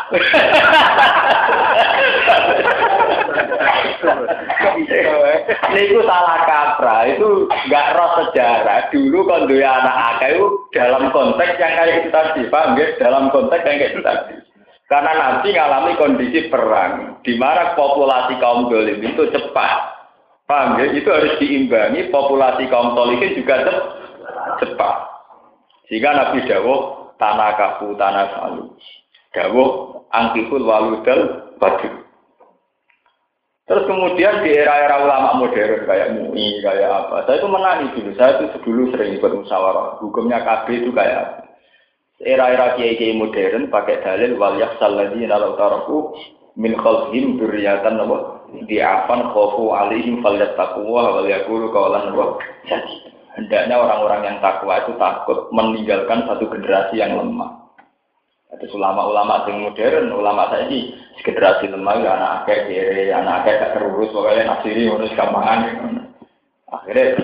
[5.71, 8.93] Ini salah kaprah, itu nggak roh sejarah.
[8.93, 12.77] Dulu kan dua anak akeh itu dalam konteks yang kayak itu tadi, paham?
[12.97, 14.35] Dalam konteks yang kayak itu tadi.
[14.91, 19.71] Karena nanti ngalami kondisi perang, di mana populasi kaum dolim itu cepat.
[20.43, 20.91] Paham ya?
[20.91, 23.71] Itu harus diimbangi populasi kaum tolikin juga
[24.59, 24.95] cepat.
[25.87, 28.75] Sehingga Nabi Dawuh tanah kafu tanah salu.
[29.31, 29.69] Dawuh
[30.11, 31.87] angkiful waludal badu.
[33.71, 38.11] Terus kemudian di era-era ulama modern kayak MUI, kayak apa, saya itu menangis dulu.
[38.19, 40.03] Saya itu dulu sering ikut musyawarah.
[40.03, 41.40] Hukumnya KB itu kayak apa?
[42.21, 46.13] Era-era kiai-kiai modern pakai dalil wal yaksal ladzina law taraku
[46.53, 48.17] min khalfihim dzurriatan apa?
[48.69, 52.13] Di'afan khofu alaihim falyattaquwa wal yaqulu qawlan?
[52.69, 52.93] Jadi
[53.33, 57.57] hendaknya orang-orang yang takwa itu takut meninggalkan satu generasi yang lemah.
[58.51, 60.91] Ada ulama-ulama yang modern, ulama saya ini
[61.23, 65.71] generasi lemah, ya anak akeh kiri, anak akeh gak terurus, pokoknya nafsiri, urus gampangan.
[66.67, 67.23] Akhirnya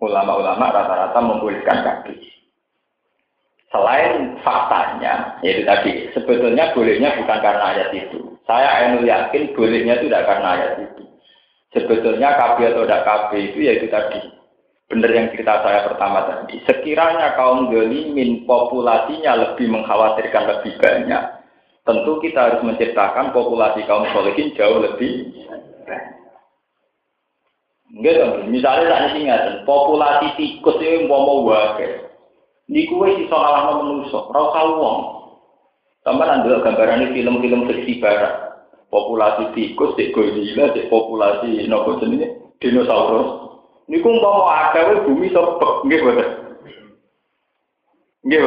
[0.00, 2.31] ulama-ulama rata-rata membolehkan kaki.
[3.72, 8.36] Selain faktanya, yaitu tadi, sebetulnya bolehnya bukan karena ayat itu.
[8.44, 11.02] Saya enu yakin bolehnya itu tidak karena ayat itu.
[11.72, 14.20] Sebetulnya KB atau tidak KB itu yaitu tadi,
[14.92, 16.60] benar yang cerita saya pertama tadi.
[16.68, 21.22] Sekiranya kaum gelimin populasinya lebih mengkhawatirkan lebih banyak,
[21.88, 25.32] tentu kita harus menciptakan populasi kaum solehin jauh lebih
[27.92, 32.11] Enggak dong, misalnya tak ingat, populasi tikus itu mau mau.
[32.70, 35.00] Ini kue si soal mau menusuk, rau kawong.
[36.02, 38.52] Tambah nanti gambaran ini film-film fiksi barat.
[38.92, 42.28] Populasi tikus, cek gorila, populasi nopo jenis
[42.60, 43.42] dinosaurus.
[43.90, 46.28] Niku umpama akeh bumi sepek nggih boten.
[48.28, 48.42] Nggih.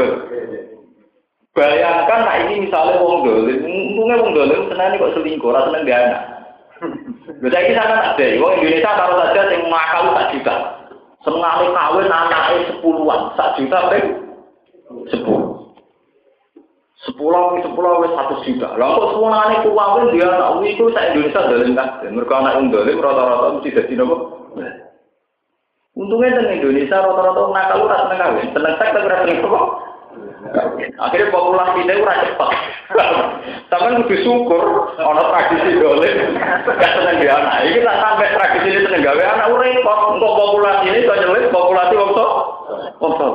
[1.56, 5.98] Bayangkan nah ini misalnya wong dolim, untungnya wong dolim senang kok selingkuh, rasa seneng dia
[6.04, 6.22] anak.
[7.40, 8.12] Bisa ini ada,
[8.44, 10.56] wong Indonesia taruh saja yang makal tak juta.
[11.26, 14.06] Senang kawin anaknya sepuluhan, sak juta peng
[15.10, 15.74] sepuluh.
[17.02, 18.78] Sepuluh, sepuluh, satu juta.
[18.78, 22.06] Lalu kok semua anak kawin dia anak itu saya Indonesia dolim kan?
[22.06, 24.16] Mereka anak dolim rata-rata mesti jadi nopo.
[25.98, 29.68] Untungnya di Indonesia rata-rata nakal ora seneng kawin, seneng tapi ora seneng kok.
[30.96, 32.50] Akhirnya populasi kita ora cepat.
[33.68, 34.64] Sampai kudu syukur
[35.02, 37.58] ana tradisi dolen gak seneng gawe anak.
[37.66, 40.00] Iki tak sampai tradisi ini seneng gawe anak ora repot.
[40.16, 42.32] Untuk populasi ini kok nyelip populasi wong tok.
[43.02, 43.32] Wong tok.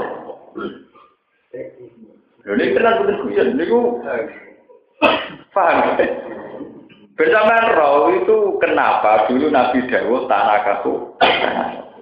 [2.46, 3.80] Lho nek tenan kudu
[5.50, 5.76] paham.
[7.18, 11.20] Bersamaan roh itu kenapa dulu Nabi Dawud tanah kaku.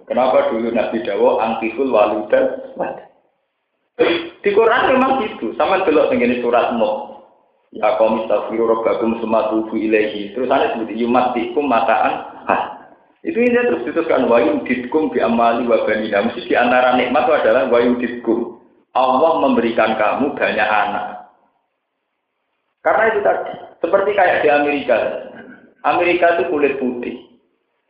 [0.06, 2.72] Kenapa dulu Nabi Dawo angkiful waludan
[3.98, 5.52] Di Quran memang gitu.
[5.58, 7.18] Sama belok dengan surat Nuh.
[7.74, 10.32] Ya kaum istaghfiru rabbakum summa tubu ilaihi.
[10.32, 12.62] Terus ana sebut yumatikum mataan hah.
[13.26, 16.24] Itu ini terus diteruskan wa yuditkum bi amali wa banina.
[16.24, 18.56] Mesti di antara nikmat itu adalah wa yuditkum.
[18.96, 21.06] Allah memberikan kamu banyak anak.
[22.80, 23.52] Karena itu tadi,
[23.84, 24.96] seperti kayak di Amerika.
[25.84, 27.14] Amerika itu kulit putih.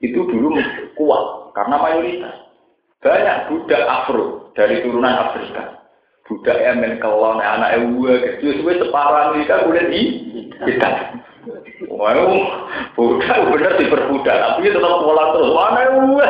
[0.02, 0.58] Itu dulu
[0.98, 1.54] kuat.
[1.54, 2.34] Karena mayoritas.
[2.98, 5.77] Banyak budak Afro dari turunan Afrika.
[6.28, 10.02] Budak Yemen kelon, anak Ewa, kecil, sesuai separah mereka udah di
[10.60, 10.90] kita.
[11.88, 12.36] Wow,
[12.92, 15.50] budak bener diperbudak, tapi tetap pola terus.
[15.56, 16.26] Mana Ewa,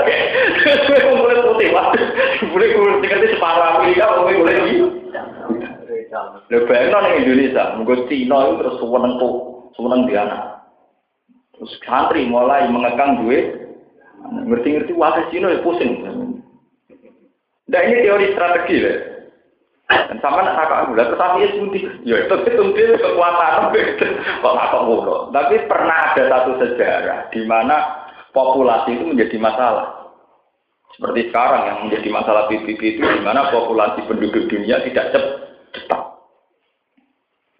[0.63, 1.69] sesuai boleh putih,
[2.55, 4.75] boleh kulit tinggal di separah mereka, boleh boleh di.
[6.49, 9.35] Lebih bayangkan Indonesia, mungkin Cina itu terus sewenang tuh,
[9.77, 10.65] sewenang di anak.
[11.59, 13.69] Terus santri mulai mengekang duit,
[14.29, 15.93] Ngerti-ngerti wakil Cina ya pusing.
[17.69, 18.93] Nah ini teori strategi ya.
[19.89, 21.85] Dan sama nak kakak gula, tetapi ya suntik.
[22.05, 23.73] Ya itu suntik kekuatan.
[24.45, 25.33] Kok kakak mulu.
[25.33, 27.77] Tapi pernah ada satu sejarah di mana
[28.37, 30.13] populasi itu menjadi masalah.
[30.93, 35.15] Seperti sekarang yang menjadi masalah PBB itu di mana populasi penduduk dunia tidak
[35.73, 36.03] cepat.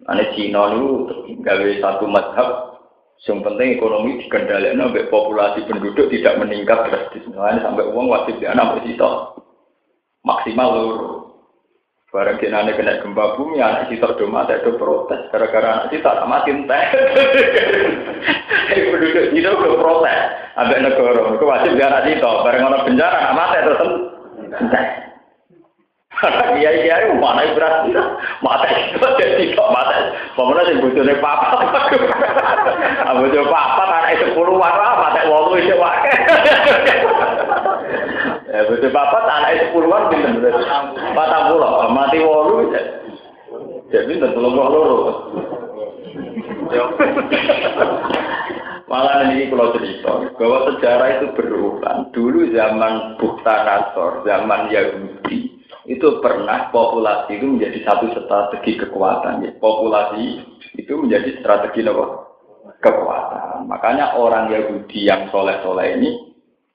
[0.05, 0.89] Ane Cina itu
[1.41, 2.49] gawe satu madhab
[3.27, 7.27] yang penting ekonomi dikendalikan sampai populasi penduduk tidak meningkat drastis.
[7.27, 8.79] Nah, sampai uang wajib di anak
[10.23, 11.18] maksimal lur.
[12.09, 15.29] Barang jenane kena gempa bumi, anak sitok do mati do protes.
[15.29, 16.89] Gara-gara anak sitok mati entah.
[18.73, 20.17] Penduduk itu do protes.
[20.57, 22.41] Ada negara, itu wajib dia anak sitok.
[22.41, 23.81] Barang orang penjara, anak mati terus
[24.57, 24.85] entah.
[26.59, 27.95] Iya iya mana berarti
[28.43, 30.09] mata itu jadi kok mata.
[30.33, 31.61] Pemenang sing bojone papa.
[33.13, 36.11] Abu jo papa anak sepuluh warna mata wolu itu wae.
[38.49, 40.65] Ya betul papa anak sepuluhan pinten berarti.
[41.13, 42.73] Patang pulau mati wolu.
[43.93, 44.97] Jadi tentu lo loro.
[48.89, 52.09] Malah ini kalau cerita bahwa sejarah itu berulang.
[52.09, 59.45] Dulu zaman Bukta Nasor, zaman Yahudi, itu pernah populasi itu menjadi satu strategi kekuatan.
[59.45, 59.53] Ya.
[59.61, 60.41] Populasi
[60.73, 62.33] itu menjadi strategi apa?
[62.81, 63.69] Kekuatan.
[63.69, 66.28] Makanya orang Yahudi yang soleh-soleh ini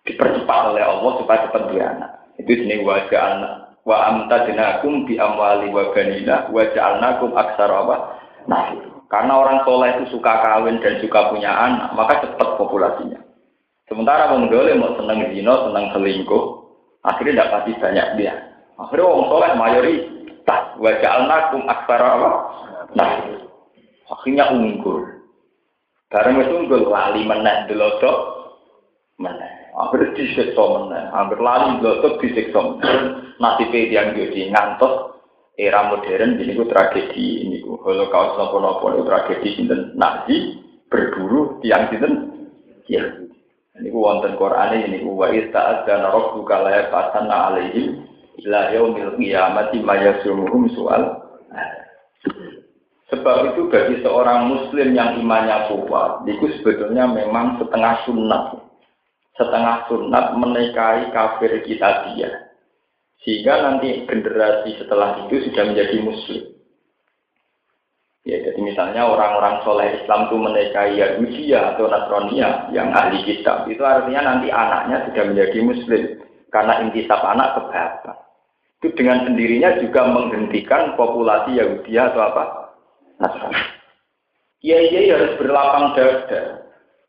[0.05, 2.11] dipercepat oleh Allah supaya cepat beranak.
[2.37, 3.53] Itu sini wajah anak.
[3.85, 7.97] Wa amtadnakum bi amwali wa banina wa ja'alnakum aksara apa?
[8.49, 8.64] Nah,
[9.12, 13.21] karena orang soleh itu suka kawin dan suka punya anak, maka cepat populasinya.
[13.85, 16.45] Sementara orang dole mau seneng zino, seneng selingkuh,
[17.05, 18.35] akhirnya tidak pasti banyak dia.
[18.81, 20.62] Akhirnya orang soleh mayoritas.
[20.81, 22.31] Wajah alnakum aksara apa?
[22.97, 23.11] Nah,
[24.09, 25.05] akhirnya unggul.
[26.09, 28.19] Barang itu unggul lali meneh delodok
[29.21, 29.63] meneh.
[29.75, 31.11] Hampir disiksa meneh.
[31.11, 32.95] Hampir lali delodok disiksa meneh.
[33.43, 35.19] Nasibnya yang jadi ngantos
[35.59, 39.95] era modern ini ku tragedi ini ku holocaust nopo nopo tragedi sinten?
[39.99, 42.13] Nazi berburu tiang sinten?
[42.87, 43.25] Ya
[43.75, 48.07] ini ku wonten Quran ini ku wa ista'ad dan rabbuka la yafasanna alaihim
[48.47, 51.27] ila yaumil qiyamati mayasumuhum soal
[53.11, 58.45] sebab itu bagi seorang muslim yang imannya kuat itu sebetulnya memang setengah sunat
[59.35, 62.31] setengah sunat menikahi kafir kita dia
[63.23, 66.42] sehingga nanti generasi setelah itu sudah menjadi muslim
[68.25, 73.83] ya jadi misalnya orang-orang soleh Islam itu menikahi Yahudi atau Nasrania yang ahli kitab itu
[73.83, 76.03] artinya nanti anaknya sudah menjadi muslim
[76.49, 78.25] karena intisab anak ke bapak
[78.85, 82.44] itu dengan sendirinya juga menghentikan populasi Yahudi atau apa?
[83.16, 83.64] Nasrani.
[84.61, 86.63] Kiai harus berlapang dada.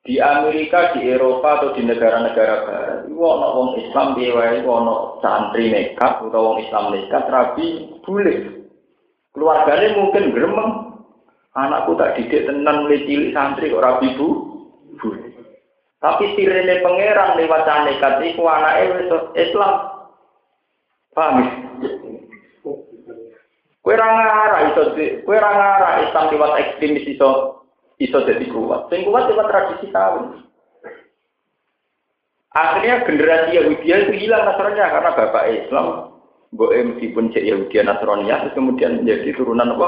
[0.06, 5.74] Di Amerika, di Eropa atau di negara-negara barat, itu ono wong Islam diwai ono santri
[5.74, 8.70] nekat atau wong Islam nekat rabi boleh.
[9.34, 10.72] Keluarganya mungkin gremeng.
[11.58, 14.30] Anakku tak didik tenan mulai cilik santri kok rabi bu
[15.02, 15.26] boleh.
[15.98, 19.74] Tapi sirene pangeran lewat nekat itu anaknya Islam.
[21.18, 21.50] Paham ya?
[23.82, 24.94] Kue rangara iso
[25.26, 27.62] kue rangara Islam lewat ekstremis iso
[28.02, 28.92] iso jadi kuat.
[28.92, 30.44] Sing kuat lewat tradisi kawin.
[32.56, 36.16] Akhirnya generasi Yahudi itu hilang nasranya karena bapak Islam.
[36.56, 39.88] Boe meskipun cek Yahudi Nasrania terus kemudian menjadi turunan apa?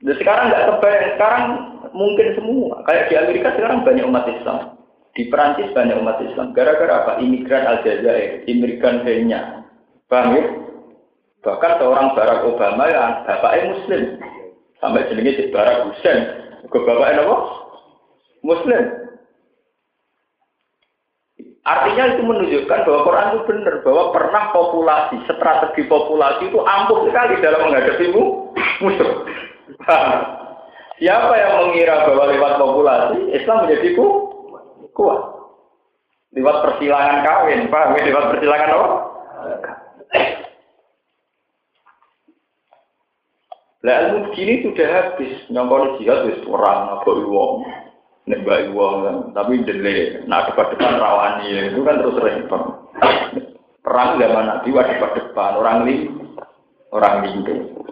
[0.00, 1.44] Dan sekarang nggak kebayang, sekarang
[1.92, 2.80] mungkin semua.
[2.88, 4.58] Kayak di Amerika sekarang banyak umat Islam.
[5.12, 6.56] Di Perancis banyak umat Islam.
[6.56, 7.12] Gara-gara apa?
[7.20, 9.64] Imigran Aljazair, imigran Kenya.
[10.08, 10.44] Paham ya?
[11.44, 14.02] Bahkan seorang Barack Obama yang bapaknya Muslim.
[14.86, 16.46] Sampai jenenge si Barack Hussein.
[16.70, 17.36] Ke bapaknya apa?
[18.46, 18.82] Muslim.
[21.66, 23.74] Artinya itu menunjukkan bahwa Quran itu benar.
[23.82, 28.14] Bahwa pernah populasi, strategi populasi itu ampuh sekali dalam menghadapi
[28.78, 29.10] musuh.
[31.02, 33.88] Siapa yang mengira bahwa lewat populasi, Islam menjadi
[34.94, 35.22] kuat.
[36.30, 38.02] Lewat persilangan kawin, ya?
[38.06, 38.88] Lewat persilangan apa?
[43.84, 47.66] Lah ilmu begini sudah habis, nyongkol jihad wis perang apa wong.
[48.26, 52.90] Nembak wong kan, tapi dele, nah depan-depan rawani itu kan terus repot.
[53.86, 56.02] Perang zaman Nabi wah depan-depan, orang lim,
[56.90, 57.86] orang lindu.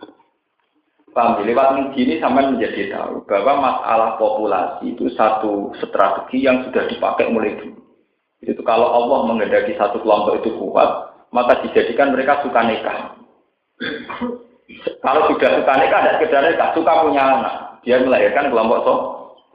[1.14, 7.30] Paham, lewat begini sampai menjadi tahu bahwa masalah populasi itu satu strategi yang sudah dipakai
[7.30, 7.78] mulai dulu.
[8.42, 13.14] Itu kalau Allah mengendaki satu kelompok itu kuat, maka dijadikan mereka suka nikah.
[15.04, 17.54] Kalau sudah suka nikah, tidak sekedar nikah, suka punya anak.
[17.84, 18.94] Dia melahirkan kelompok so.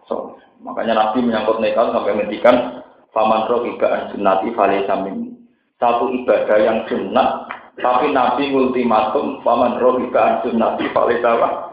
[0.05, 0.15] so.
[0.61, 4.53] Makanya Nabi menyangkut nikah sampai menghentikan faman roh ibaan sunnati
[4.85, 5.33] samin.
[5.79, 7.49] Satu ibadah yang sunnah
[7.79, 11.71] tapi Nabi ultimatum, paman roh ibaan sunnati falesama.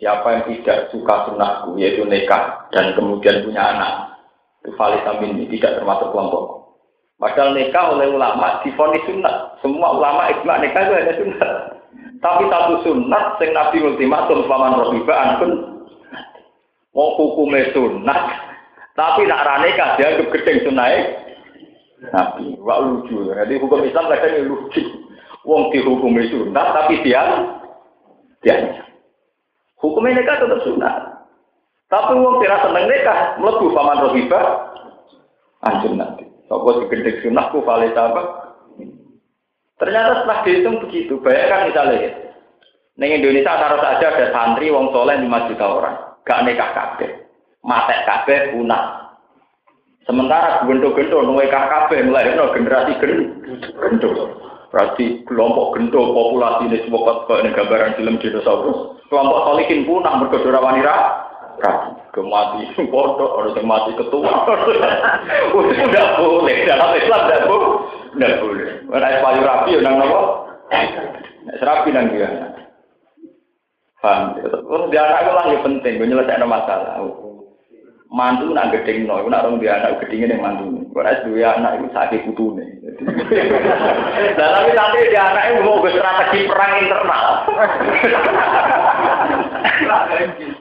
[0.00, 4.16] Siapa yang tidak suka sunnahku, yaitu nikah, dan kemudian punya anak,
[4.64, 6.72] itu falisamin ini tidak termasuk kelompok.
[7.20, 9.60] Padahal nikah oleh ulama difonis sunnah.
[9.60, 11.52] Semua ulama ijma nikah itu hanya sunnah.
[12.20, 15.50] Tapi satu sunnah, sing Nabi ultimatum, paman roh ibaan pun
[16.92, 18.50] mau hukumnya sunnah.
[18.92, 20.88] Tapi nak ranika dia gedeng sunnah
[22.12, 22.56] Nabi.
[22.60, 23.28] Wah lucu.
[23.32, 24.82] Jadi hukum Islam kadang lucu.
[25.44, 27.48] Wong dihukumi sunat tapi dia
[28.44, 28.84] dia
[29.80, 30.94] Hukumnya nikah tetap sunat.
[31.88, 34.40] Tapi wong tidak seneng nikah, mlebu paman rohiba,
[35.64, 36.28] anjur nanti.
[36.46, 38.22] Sopo digedek sunat ku valita apa?
[39.80, 42.12] Ternyata setelah dihitung begitu, bayangkan misalnya,
[43.00, 45.96] Neng Indonesia taruh saja ada santri wong soleh 5 juta orang,
[46.28, 47.10] gak nikah kabeh,
[47.64, 48.04] matek
[48.52, 49.16] punah.
[50.04, 54.10] Sementara gendo-gendo kabeh mulai generasi gendo.
[54.70, 59.00] Berarti kelompok gendo populasi ini semua kok gambaran film dinosaurus.
[59.08, 60.94] Kelompok solikin punah berkedora wanita.
[62.10, 64.32] Kemati foto harus mati ketua.
[65.56, 67.70] Udah boleh dalam Islam tidak boleh.
[68.16, 68.68] Tidak boleh.
[68.90, 70.20] Mana payu rapi yang nopo.
[71.60, 72.28] Serapi nang dia.
[74.00, 74.40] Paham?
[74.40, 77.04] Terus dia anak itu lagi penting, gue nyelesaikan masalah
[78.10, 80.79] mantu nak gedeng no, nak orang dia anak gedengnya yang mantu.
[80.90, 82.66] Kalau dua anak itu sakit putu nih.
[84.34, 87.26] Nah tapi nanti dia anak itu mau strategi perang internal.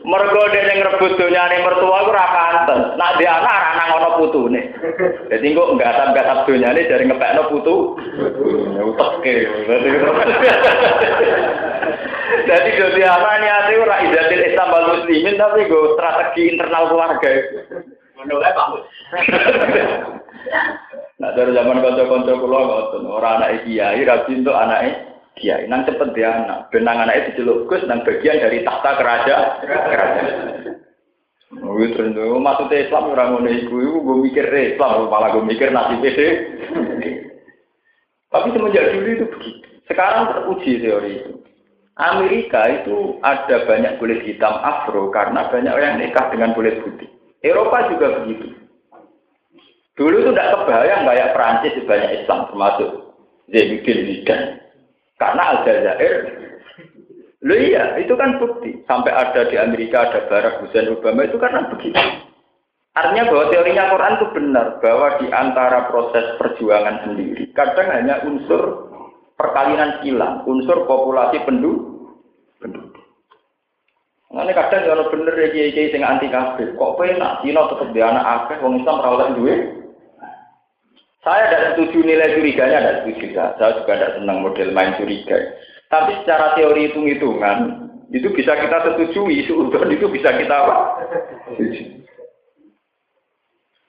[0.06, 2.80] Mergo dia yang rebut dunia nih mertua aku rakanten.
[3.02, 4.70] Nak dia anak anak ngono nih.
[5.34, 7.76] Jadi kok nggak tam nggak tam dunia nih dari ngepek no putu.
[8.86, 9.50] Utak ke.
[12.46, 17.30] Jadi jadi apa nih hati ora izatil Islam muslimin tapi gue strategi internal keluarga.
[18.20, 18.84] Menolak bangun.
[21.20, 25.04] Nah dari zaman konco-konco kulo ngoten, orang anak kiai rapi untuk anak
[25.36, 29.50] kiai, nang cepet dia anak, benang anak itu dilukus, nang bagian dari tahta kerajaan.
[29.68, 30.80] kerajaan.
[31.60, 36.28] Oh, terus maksudnya Islam orang ngono iku, gue mikir Islam, malah gue mikir nasi pede.
[38.30, 39.68] Tapi semenjak dulu itu begitu.
[39.90, 41.34] Sekarang teruji teori itu.
[41.98, 47.10] Amerika itu ada banyak kulit hitam afro karena banyak orang nikah dengan kulit putih.
[47.42, 48.59] Eropa juga begitu.
[50.00, 52.90] Dulu itu tidak kebayang kayak Perancis banyak Islam termasuk
[53.52, 54.48] Zainuddin Zidane.
[55.20, 56.16] Karena Aljazair,
[57.44, 58.80] lo iya itu kan bukti.
[58.88, 62.00] Sampai ada di Amerika ada Barack Hussein Obama itu karena begitu.
[62.96, 68.92] Artinya bahwa teorinya Quran itu benar bahwa di antara proses perjuangan sendiri kadang hanya unsur
[69.36, 72.16] perkawinan hilang, unsur populasi penduduk.
[72.64, 73.04] penduduk.
[74.30, 78.02] Nah, kadang kalau bener ya kiai kiai sing anti kafir, kok penak Cina tetap di
[78.04, 79.79] anak akeh, wong Islam rawat duit.
[81.30, 83.26] Saya tidak setuju nilai curiganya, tidak setuju.
[83.38, 85.38] Saya juga tidak senang model main curiga.
[85.94, 91.06] Tapi secara teori hitung-hitungan, itu bisa kita setujui, seudon itu bisa kita apa?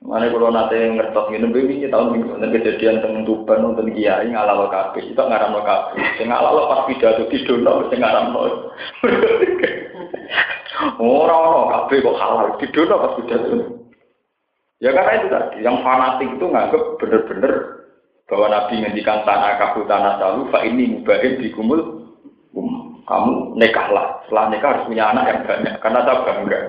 [0.04, 4.68] Mana kalau nanti ngertos minum ini tahun minggu nanti kejadian tentang tuban nonton kiai ngalalo
[4.68, 8.68] kafe itu ngaram lo kafe, ngalalo pas pidato di dono, ngaram lo.
[11.00, 13.79] Orang orang kafe kok halal di dono pas pidato.
[14.80, 17.52] Ya karena itu tadi, yang fanatik itu nganggep bener-bener
[18.24, 22.08] bahwa Nabi ngendikan tanah kabu tanah salu, fa ini mubahin dikumul,
[22.56, 24.24] um, kamu nikahlah.
[24.24, 26.60] Setelah nikah harus punya anak yang banyak, karena tak bangga.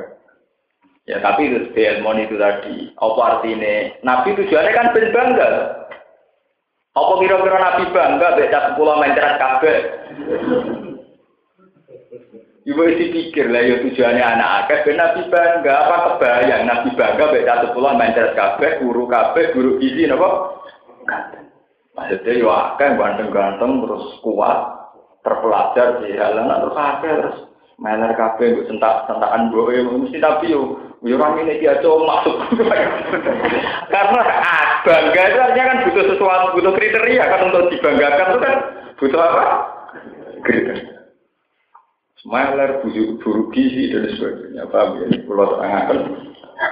[1.09, 2.75] Ya tapi itu ilmu itu tadi.
[2.99, 3.75] Apa artinya?
[4.03, 5.49] Nabi tujuannya kan ben bangga.
[6.91, 9.77] Apa kira-kira Nabi bangga beda sepuluh mencerat kabeh?
[12.61, 15.73] Ibu isi pikir lah ya tujuannya anak akeh ben Nabi bangga.
[15.81, 16.69] Apa kebayang?
[16.69, 20.61] Nabi bangga beda sepuluh mencerat kabeh guru kabeh guru gizi napa?
[21.97, 24.57] Maksudnya ya akeh ganteng-ganteng terus kuat
[25.25, 27.37] terpelajar di jalanan terus akeh terus
[27.81, 32.45] Meler kafe gue sentak sentakan gue mesti tapi yo orang ini dia tuh masuk.
[33.93, 38.37] Karena ah, bangga itu artinya kan butuh sesuatu butuh kriteria kan untuk dibanggakan.
[38.37, 38.55] Itu kan
[39.01, 39.43] butuh apa?
[40.45, 41.00] Kriteria
[42.21, 44.69] Smiler, buru gizi dan sebagainya.
[44.69, 45.05] Paham ya?
[45.25, 45.99] Pulau terangkan.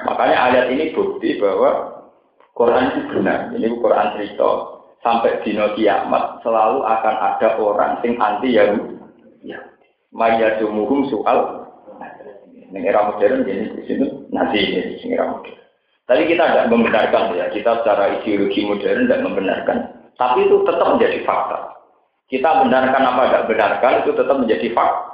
[0.05, 2.05] Makanya ayat ini bukti bahwa
[2.53, 3.49] Quran itu benar.
[3.57, 4.51] Ini Quran cerita.
[4.99, 8.99] Sampai di kiamat selalu akan ada orang sing anti Yahudi.
[9.47, 9.63] Ya.
[10.11, 11.37] Maya soal
[12.69, 15.57] ini era modern jadi di sini nanti ini di era modern.
[16.05, 19.77] Tapi kita tidak membenarkan ya, kita secara ideologi modern tidak membenarkan.
[20.17, 21.59] Tapi itu tetap menjadi fakta.
[22.29, 25.08] Kita benarkan apa tidak benarkan itu tetap menjadi fakta.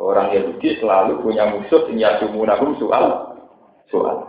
[0.00, 3.36] Orang Yahudi selalu punya musuh yang yasumunahum soal
[3.92, 4.24] soal.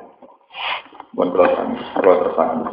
[1.15, 2.71] Bukan kalau tersangka.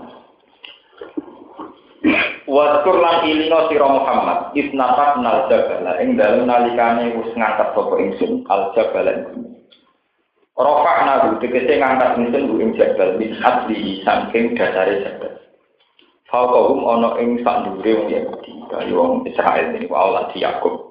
[2.49, 8.41] Waskur lan ilino sira Muhammad isnapat nal jabala ing dalem nalikane wis ngangkat sapa ingsun
[8.49, 9.53] al jabala ing
[10.57, 15.35] Rofa nahu tegese ngangkat ingsun ku ing jabal min asli saking dasare jabal.
[16.33, 20.88] Fauqahum ana ing sak dhuwure wong Yahudi kaya wong Israel ini wa Allah Yakub.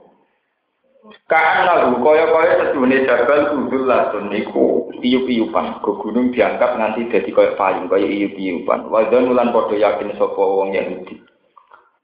[1.28, 5.80] Karena lu kaya-kaya sedune jabal kudul lasun niku iup-iupan.
[5.84, 8.88] Ke gunung diangkat nganti dadi kaya payung kaya iup-iupan.
[8.88, 11.20] Wadah nulan padha yakin sapa wong Yahudi.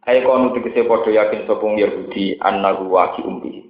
[0.03, 3.63] Hai kono tegese padha yakin sapa Yahudi annahu waqi umbi.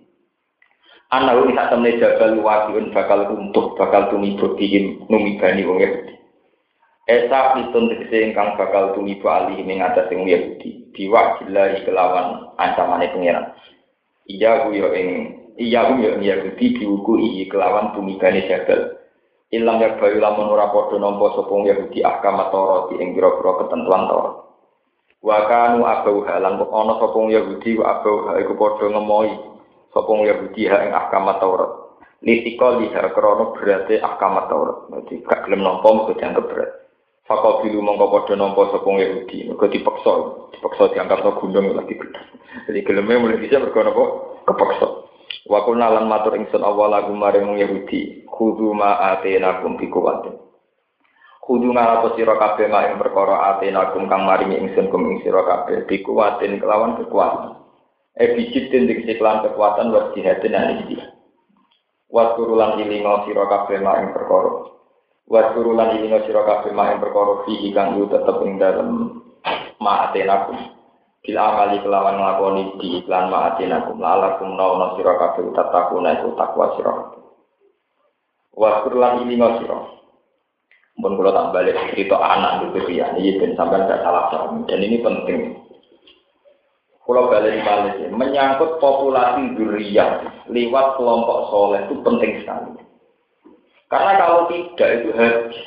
[1.13, 6.13] Annahu sak temne jabal waqiun bakal runtuh, bakal tumibo dihim numibani wong Yahudi.
[7.05, 10.89] Esa pitun tegese ingkang bakal tumibo alih ing atas wong Yahudi.
[10.93, 13.53] Diwakilahi kelawan ancamane pangeran.
[14.23, 15.09] Iya ku yo ing
[15.59, 18.95] iya ku yo Yahudi diuku iki kelawan tumibane jabal.
[19.53, 24.35] Ilang ya bayu lamun ora padha nampa sapa Yahudi ahkam Taurat ing pira-pira ketentuan Taurat.
[25.23, 29.33] Wa kanu abau halan kok ana sapa Yahudi wa abau iku padha ngemohi
[29.93, 31.71] sapa Yahudi ha ing ahkam Taurat.
[32.23, 34.77] Litika liha krana berate ahkam Taurat.
[34.89, 36.82] Dadi gak gelem nampa mesti dianggap berat.
[37.23, 40.11] Fakabilu mongko padha nampa sapa Yahudi, mergo dipaksa,
[40.51, 42.19] dipaksa dianggap gunung lagi gedhe.
[42.67, 44.03] Jadi geleme mulai bisa mergo napa?
[44.43, 44.87] Kepaksa.
[45.47, 50.35] Wa kunna lan matur ingsun awala maring Yahudi, kudu ma atenakum bi kuwatin.
[51.39, 55.87] Kudu ngalapo sira kabeh mak ing perkara atenakum kang maringi ingsun kum ing sira kabeh
[55.87, 57.55] bi kuwatin kelawan kekuatan.
[58.19, 60.99] E bijit den klan kekuatan wa jihadin anisti.
[62.11, 64.82] Wa turulan ilingo kabeh mak ing perkara.
[65.27, 68.89] Wa turulan ilingo sira kabeh mak ing perkara fi kang yu tetep ing dalem
[69.79, 70.59] ma atenakum.
[71.23, 76.91] Bil amali kelawan nglakoni di iklan ma'atinakum lalakum nauna sira kabeh tatakuna iku takwa sira
[76.91, 77.21] kabeh.
[78.53, 79.79] Wa kurlan ini sira.
[80.93, 84.61] Mun kula tak balik cerita anak itu ya, ini ben sampean gak salah paham.
[84.69, 85.57] Dan ini penting.
[87.01, 92.77] Kalau balik balik menyangkut populasi durian lewat kelompok soleh itu penting sekali.
[93.93, 95.57] Karena kalau tidak itu habis.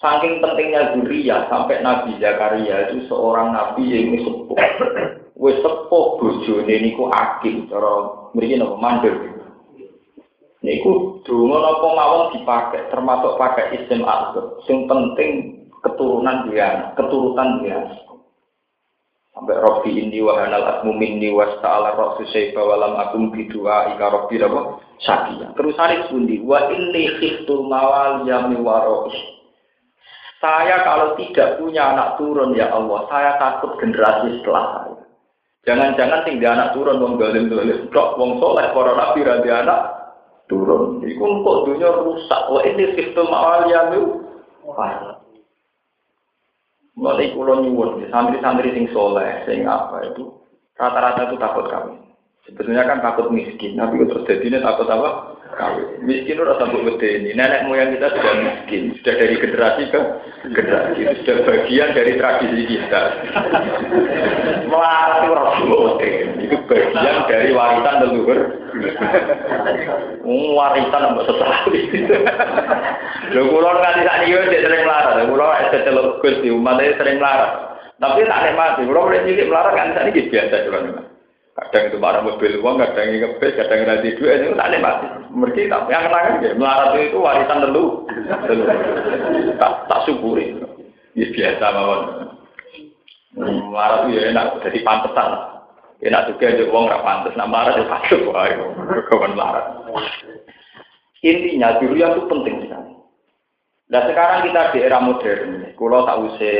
[0.00, 4.56] Saking pentingnya zuriyah sampai Nabi Zakaria itu seorang nabi yang sepuh.
[5.36, 7.92] Wes sepuh bojone niku akil cara
[8.32, 9.12] mriki napa mandor.
[10.64, 14.64] Niku donga napa mawon dipakai termasuk pakai isim asbab.
[14.64, 17.84] Sing penting keturunan dia, keturutan dia.
[19.36, 24.40] Sampai Robbi ini wahanal asmu minni was ta'ala rasu syaifa walam akum bidua ika Robbi
[24.40, 24.79] apa?
[25.00, 25.56] Sakia.
[25.56, 29.08] Terus hari pundi wa inni khiftul mawal yami waroh
[30.40, 35.04] saya kalau tidak punya anak turun ya Allah, saya takut generasi setelah saya.
[35.68, 39.80] Jangan-jangan tinggal anak turun wong galim galim, dok wong soleh para nabi rabi anak
[40.48, 41.04] turun.
[41.04, 42.42] Iku kok dunia rusak.
[42.48, 43.92] Wah ini sistem awal yang
[46.96, 50.36] Mulai kulo nyuwun, santri-santri sing soleh, sing apa itu,
[50.76, 51.96] rata-rata itu takut kami.
[52.48, 55.40] Sebetulnya kan takut miskin, tapi terus jadinya takut apa?
[55.60, 55.86] kawin.
[56.06, 57.30] Miskin udah sampai gede ini.
[57.34, 60.00] Nenek moyang kita sudah miskin, sudah dari generasi ke
[60.54, 63.02] generasi, itu sudah bagian dari tradisi kita.
[64.64, 64.76] Itu
[66.40, 68.40] itu bagian dari warisan leluhur.
[70.30, 72.14] warisan nggak setelah itu.
[73.30, 75.16] Lho kula nganti sak niki wis sering melarat.
[75.26, 77.52] Kula es celuk Gus di umat sering melarat.
[78.00, 78.88] Tapi tak nikmati.
[78.88, 81.09] Kula mulai cilik melarat kan niki biasa cuman.
[81.50, 85.06] Kadang itu marah mobil uang, kadang ngebes, kadang nanti dua itu tak mati.
[85.34, 88.06] Mereka tak yang kenangan ya, melarat itu warisan dulu,
[89.58, 90.54] tak tak syukuri.
[91.18, 92.02] Ini biasa mawon.
[93.34, 95.30] Melarat itu ya enak, jadi pantesan.
[96.00, 98.46] Enak juga aja uang nggak pantas, nah marah itu pasti wah,
[99.10, 99.66] kawan melarat.
[101.20, 102.56] Intinya dulu yang itu penting.
[103.90, 106.58] Nah sekarang kita di era modern, kalau tak usah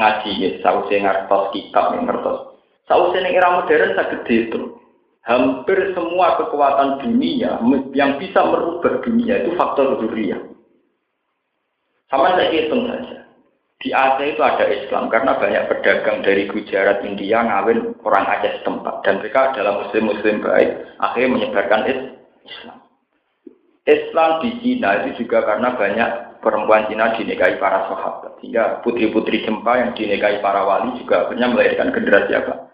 [0.00, 0.32] ngaji,
[0.64, 2.51] tak usah ngertos kitab, ngertos
[2.90, 4.78] Sausnya era modern sangat itu.
[5.22, 7.62] Hampir semua kekuatan dunia
[7.94, 10.34] yang bisa merubah dunia itu faktor dunia.
[12.10, 13.22] Sama saya hitung saja.
[13.78, 19.06] Di Aceh itu ada Islam karena banyak pedagang dari Gujarat, India ngawin orang Aceh setempat
[19.06, 22.78] dan mereka adalah muslim-muslim baik akhirnya menyebarkan Islam.
[23.82, 26.10] Islam di Cina itu juga karena banyak
[26.42, 28.38] perempuan Cina dinikahi para sahabat.
[28.42, 32.71] Sehingga putri-putri Jempa yang dinikahi para wali juga akhirnya melahirkan generasi apa?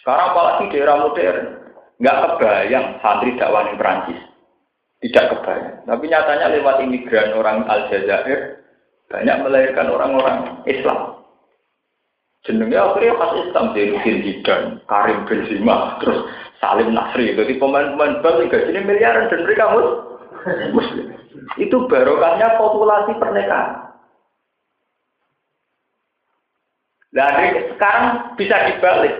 [0.00, 1.40] Sekarang apalagi di era modern,
[2.00, 4.20] nggak kebayang santri dakwah di Perancis.
[4.98, 5.76] Tidak kebayang.
[5.84, 8.64] Tapi nyatanya lewat imigran orang Aljazair,
[9.08, 11.18] banyak melahirkan orang-orang Islam.
[12.46, 16.22] Jenengnya akhirnya khas Islam, Zainuddin Zidane, Karim Benzema, terus
[16.62, 17.34] Salim Nasri.
[17.34, 19.64] Jadi pemain-pemain bal gajinya miliaran dan mereka
[20.72, 21.06] muslim.
[21.58, 23.87] Itu barokahnya populasi pernikahan.
[27.08, 29.14] Dari sekarang bisa dibalik.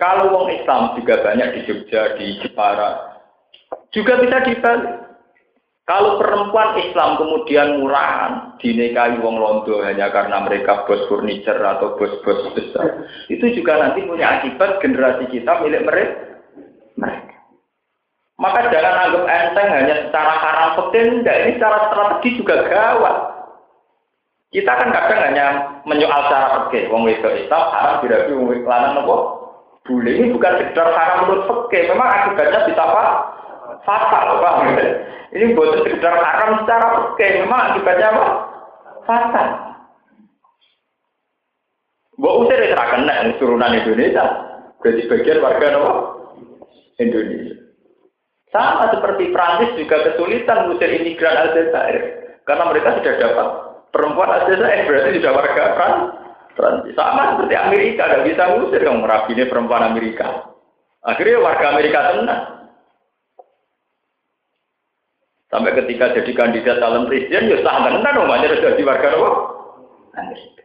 [0.00, 3.22] Kalau wong Islam juga banyak di Jogja, di Jepara,
[3.94, 4.94] juga bisa dibalik.
[5.82, 12.54] Kalau perempuan Islam kemudian murahan, dinikahi wong Londo hanya karena mereka bos furniture atau bos-bos
[12.54, 16.32] besar, itu juga nanti punya akibat generasi kita milik mereka.
[18.42, 23.16] Maka jangan anggap enteng hanya secara haram enggak ini secara strategi juga gawat.
[24.52, 25.46] Kita kan kadang hanya
[25.88, 26.92] menyoal cara fikih.
[26.92, 29.16] Wong wedok Islam haram dirabi wong lanang nopo?
[29.88, 31.88] Boleh ini bukan sekedar haram menurut fikih.
[31.88, 33.04] Memang akibatnya bisa apa?
[33.88, 34.54] Fatal, Pak.
[35.32, 36.86] Ini bukan sekedar haram secara
[37.16, 37.48] fikih.
[37.48, 38.26] Memang akibatnya apa?
[39.08, 39.48] Fatal.
[42.20, 44.24] Mbok usir ya kena turunan Indonesia.
[44.84, 45.92] Berarti bagian warga nopo?
[47.00, 47.56] Indonesia.
[48.52, 52.20] Sama seperti Prancis juga kesulitan mengusir imigran Aljazair.
[52.44, 55.64] Karena mereka sudah dapat Perempuan Aljazair berarti sudah warga
[56.56, 56.96] Prancis.
[56.96, 60.48] Sama seperti Amerika, tidak bisa ngusir yang ini perempuan Amerika.
[61.04, 62.42] Akhirnya warga Amerika tenang.
[65.52, 69.08] Sampai ketika jadi kandidat calon presiden, ya sah tenan rumahnya sudah jadi warga
[70.16, 70.64] Amerika.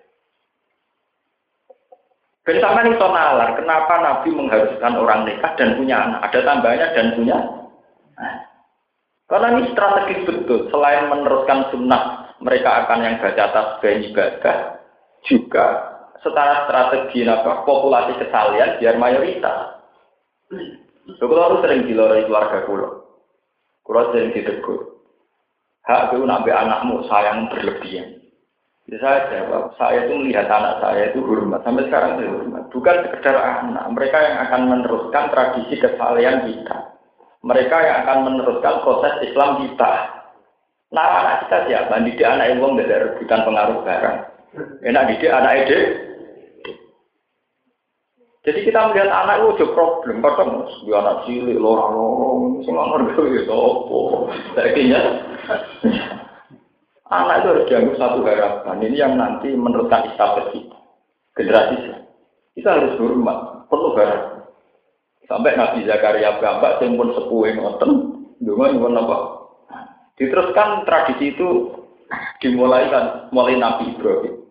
[2.47, 6.32] Ben sama nih nalar, kenapa Nabi mengharuskan orang nikah dan punya anak?
[6.32, 7.38] Ada tambahnya dan punya.
[8.15, 8.36] Nah,
[9.28, 10.71] karena ini strategis betul.
[10.71, 14.58] Selain meneruskan sunnah mereka akan yang baca tasbih ibadah
[15.26, 15.66] juga
[16.22, 19.78] setara strategi apa populasi kesalian biar mayoritas.
[21.18, 22.90] Kalau harus sering diloroi keluarga kulo,
[23.84, 24.98] kulo sering ditegur.
[25.88, 28.20] Hak itu nabi anakmu sayang berlebihan.
[28.88, 31.60] Jadi saya jawab, saya itu melihat anak saya itu hormat.
[31.64, 32.72] Sampai sekarang itu hormat.
[32.72, 33.84] Bukan sekedar anak.
[33.92, 36.96] Mereka yang akan meneruskan tradisi kesalian kita.
[37.44, 40.16] Mereka yang akan meneruskan proses Islam kita.
[40.88, 42.00] Nah anak kita siapa?
[42.00, 44.18] Didik anak yang nggak ada rebutan pengaruh barang.
[44.88, 45.80] Enak didik anak ide.
[48.48, 50.24] Jadi kita melihat anak itu juga problem.
[50.24, 54.00] Kadang di anak cilik, lorong-lorong, semua ngerti itu apa.
[54.56, 55.02] Akhirnya
[57.12, 58.84] anak itu harus dianggap satu harapan.
[58.88, 60.80] Ini yang nanti meneruskan istafet kita.
[61.36, 61.76] Generasi
[62.56, 64.48] kita harus hormat, perlu harapan.
[65.28, 67.92] Sampai Nabi Zakaria gambar, yang pun sepuh ngoten,
[68.40, 69.37] yang apa?
[70.18, 71.78] Diteruskan tradisi itu
[72.41, 74.47] dimulai kan mulai Nabi Ibrahim.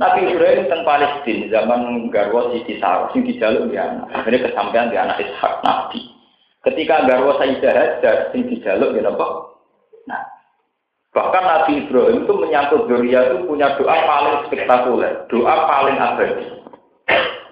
[0.00, 4.08] Nabi Ibrahim tentang Palestina zaman Garwa Siti Sarah, sing dijaluk di anak.
[4.10, 6.00] Akhirnya kesampaian di anak Ishak Nabi.
[6.62, 9.26] Ketika Garwa Sayyidah Hajar, sing dijaluk di apa?
[10.06, 10.22] Nah,
[11.12, 16.46] bahkan Nabi Ibrahim itu menyangkut Doria itu punya doa paling spektakuler, doa paling abadi.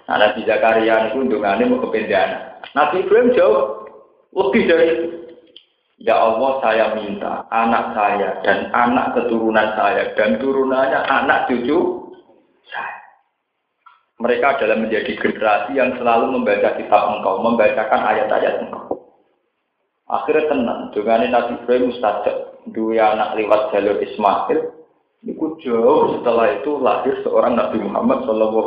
[0.09, 2.59] Nah, Nabi Zakaria itu undungannya mau kependean.
[2.75, 3.87] Nabi Ibrahim jauh
[4.35, 4.87] lebih dari.
[6.01, 12.09] Ya Allah saya minta anak saya dan anak keturunan saya dan turunannya anak cucu
[12.65, 12.97] saya.
[14.17, 19.13] Mereka adalah menjadi generasi yang selalu membaca kitab engkau, membacakan ayat-ayat engkau.
[20.09, 22.37] Akhirnya tenang, dengan Nabi Ibrahim mustajab,
[22.73, 24.59] dua anak lewat jalur Ismail,
[25.21, 28.57] itu jauh setelah itu lahir seorang Nabi Muhammad Shallallahu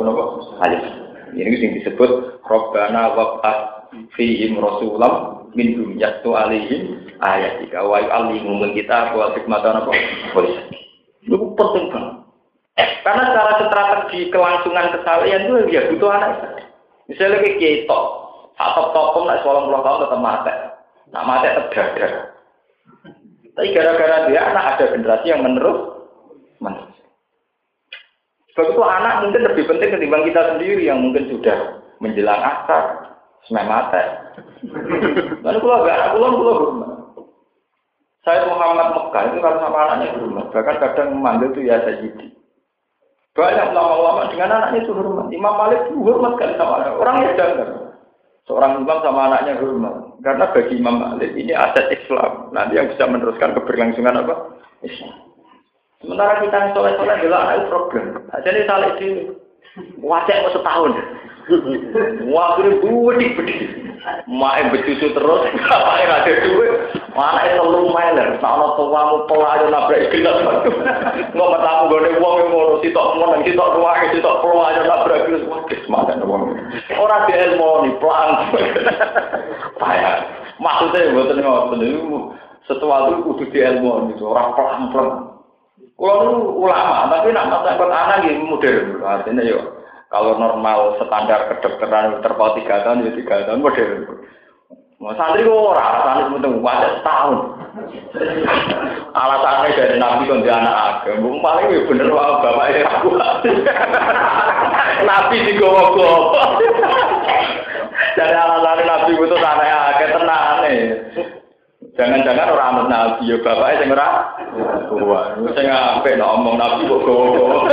[0.63, 1.35] Alaihi Wasallam.
[1.35, 9.15] Ini yang disebut Robbana wab'at fihim rasulam min yaitu alihim ayat jika wa yu'allimu kita
[9.15, 9.91] wa hikmatan apa
[10.35, 10.55] boleh
[11.25, 12.15] itu penting banget.
[13.01, 16.31] Karena secara strategi kelangsungan kesalahan itu ya butuh anak
[17.07, 17.99] misalnya kayak kita
[18.55, 20.53] atau tokom nak sekolah puluh tahun tetap mati
[21.11, 22.13] nak mati terdadak
[23.55, 25.95] tapi gara-gara dia anak ada generasi yang menerus
[28.55, 33.11] Sebab itu anak mungkin lebih penting ketimbang kita sendiri yang mungkin sudah menjelang akar,
[33.43, 34.31] semai mata.
[35.43, 36.94] Lalu kalau gak anak pulang, pulang.
[38.25, 40.49] Saya Muhammad Mekah itu kalau sama anaknya hormat.
[40.49, 42.33] Bahkan kadang memanggil itu ya Sayyidi.
[43.37, 45.29] Banyak ulama-ulama dengan anaknya itu hormat.
[45.29, 46.97] Imam Malik itu hormat sekali sama anaknya.
[46.97, 47.69] Orang yang janggal.
[48.49, 49.95] Seorang imam sama anaknya hormat.
[50.25, 52.49] Karena bagi Imam Malik ini aset Islam.
[52.49, 54.35] Nanti yang bisa meneruskan keberlangsungan apa?
[54.81, 55.13] Islam.
[56.01, 58.05] Sementara kita yang soleh-soleh adalah anak problem.
[58.41, 59.37] Jadi salah itu
[60.01, 60.91] wajah mau setahun.
[62.33, 63.84] Wah, budi-budi.
[64.25, 65.41] Mae becucu terus,
[65.75, 66.73] apa yang ada duit?
[67.17, 68.37] Mana itu lu meler?
[68.37, 70.45] Sama tuamu pola aja nabrak gelas.
[71.33, 75.43] Bertamu gue nih uang yang mau sitok si sitok ruang, sitok pola aja nabrak gelas.
[75.49, 76.43] Wah, semangat uang.
[76.97, 78.29] Orang di ilmu nih pelan.
[79.81, 80.15] Payah.
[80.55, 82.17] Maksudnya buat ngotot itu
[82.65, 83.59] sesuatu kudu di
[84.21, 85.09] orang pelan pelan.
[85.95, 89.63] Kalau ulama, tapi nak masalah anak ini modern, artinya yuk.
[90.13, 93.65] Kalau normal standar kedokteran terpaut tiga tahun, ya tiga tahun.
[94.95, 97.37] Mau santri kok orang alasannya penting wajah setahun.
[99.11, 103.09] Alasannya dari nabi kan dia anak agam, bung paling ya bener wah bapak ya aku.
[105.03, 106.19] nabi di gowo gowo.
[108.15, 110.79] Dari alasannya nabi itu anak tenang nih.
[111.95, 114.35] Jangan-jangan orang anak nabi ya bapak sing ora
[114.99, 115.65] wah sing
[116.19, 117.71] omong nabi kok gowo.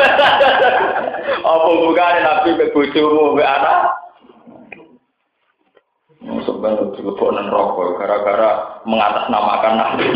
[1.42, 1.70] Apa
[2.22, 3.78] nabi mek bojomu mek anak?
[6.22, 10.06] Masuk banget teleponan rokok gara-gara mengatasnamakan nabi.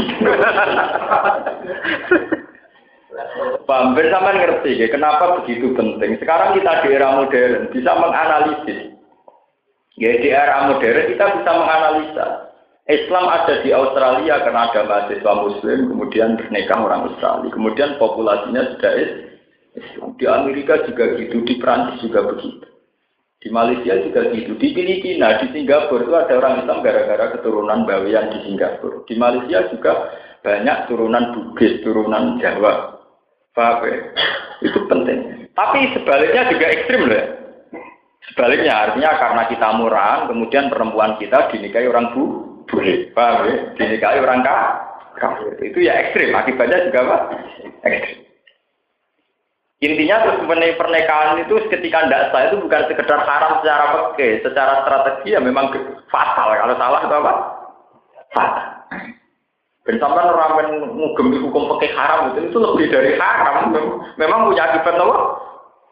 [3.67, 6.15] Ben sampean ngerti ya, kenapa begitu penting.
[6.23, 8.95] Sekarang kita di era modern bisa menganalisis.
[9.99, 12.27] Ya di era modern kita bisa menganalisa.
[12.87, 18.93] Islam ada di Australia karena ada mahasiswa Muslim, kemudian berneka orang Australia, kemudian populasinya sudah
[19.75, 20.15] Islam.
[20.17, 22.63] Di Amerika juga gitu, di Prancis juga begitu.
[23.43, 28.33] Di Malaysia juga gitu, di Filipina, di Singapura itu ada orang Islam gara-gara keturunan Bawean
[28.33, 29.03] di Singapura.
[29.05, 29.93] Di Malaysia juga
[30.47, 33.03] banyak turunan Bugis, turunan Jawa.
[33.51, 33.99] Paham ya?
[34.63, 35.51] Itu penting.
[35.59, 37.19] Tapi sebaliknya juga ekstrim loh.
[37.19, 37.27] Ya.
[38.31, 43.57] Sebaliknya artinya karena kita murah, kemudian perempuan kita dinikahi orang bu, boleh, paham ya?
[43.79, 44.43] Dinikahi orang
[45.17, 45.53] kafir.
[45.63, 46.35] Itu ya ekstrim.
[46.35, 47.17] Akibatnya juga apa?
[47.87, 48.27] Ekstrim.
[49.77, 50.41] Intinya terus
[50.81, 55.69] pernikahan itu ketika tidak sah itu bukan sekedar haram secara peke, secara strategi ya memang
[56.09, 56.49] fatal.
[56.57, 57.33] Kalau salah itu apa?
[58.33, 58.67] Fatal.
[59.87, 63.71] Dan orang ngugem di hukum pakai haram itu, itu lebih dari haram.
[64.17, 65.19] Memang punya akibat apa?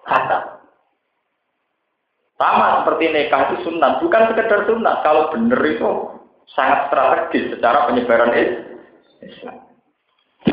[0.09, 0.43] Fatal.
[2.41, 4.97] Sama seperti nikah itu sunat, bukan sekedar sunat.
[5.05, 6.14] Kalau benar itu
[6.53, 8.33] sangat strategis secara penyebaran
[9.25, 9.57] Islam.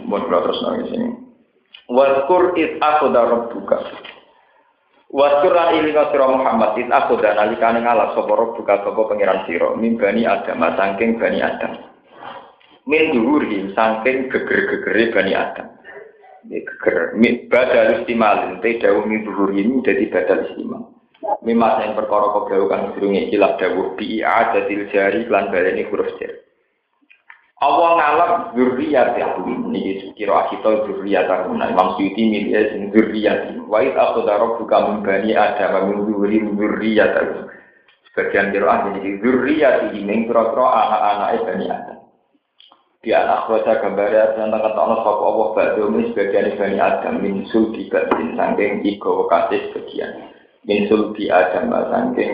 [0.08, 1.10] Mohon terus nangis ini.
[1.92, 3.84] Waskur it akhoda rabbuka.
[5.12, 10.24] Waskur lan ilinga sira Muhammad it akhoda nalikane ngalah sapa rabbuka sapa pangeran sira mimbani
[10.24, 11.92] Adam saking bani Adam
[12.88, 15.68] min duhuri saking geger-gegere Bani Adam.
[16.50, 21.01] Geger min badal istimal te dawuh min duhuri ini dadi badal istimal.
[21.46, 26.34] Mimas yang perkara keblau kang sedurunge kilap dawuh bi adatil jari lan baleni huruf jar.
[27.62, 29.38] Allah ngalap zurriyat ya
[29.70, 35.06] niki kira kita zurriyat nah Imam Suyuti milih sing zurriyat wa id akhadha rabbuka min
[35.06, 37.14] bani adam min dzurri zurriyat
[38.10, 42.00] sebagian kira ini zurriyat ini ning kira-kira anak-anak bani adam.
[43.02, 47.46] Di anak roja gambar dan tentang Allah sapa Allah badhe sebagian bani Adam min
[47.94, 50.31] badin saking iko kasih sebagian
[50.68, 52.32] min sulbi Adam saking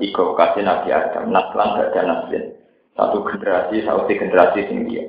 [0.00, 1.32] iko kasih Nabi Adam.
[1.32, 2.44] Naslan gak ada naslin
[3.00, 5.00] satu generasi satu generasi tinggi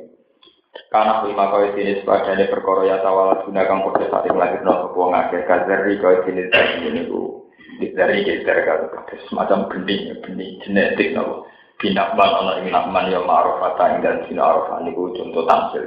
[0.92, 5.12] karena lima kau jenis padane perkara ya tawala guna kang padha saat nglahirno sapa wong
[5.12, 6.48] akeh kazari kau jenis
[6.88, 7.48] ini ku
[7.92, 8.88] dari geser kalau
[9.28, 11.48] semacam benih benih genetik nopo
[11.80, 15.86] binakman ana ing nakman ya ma'rufata ing dan sina arafah niku contoh tamsil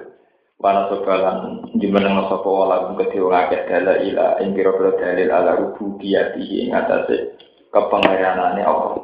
[0.65, 6.65] wana sobalan dimeneng sapa wala gede wong akeh dala ila ing pira-pira dalil ala rububiyatihi
[6.65, 7.37] ing atase
[7.69, 8.97] kepengeranane Allah.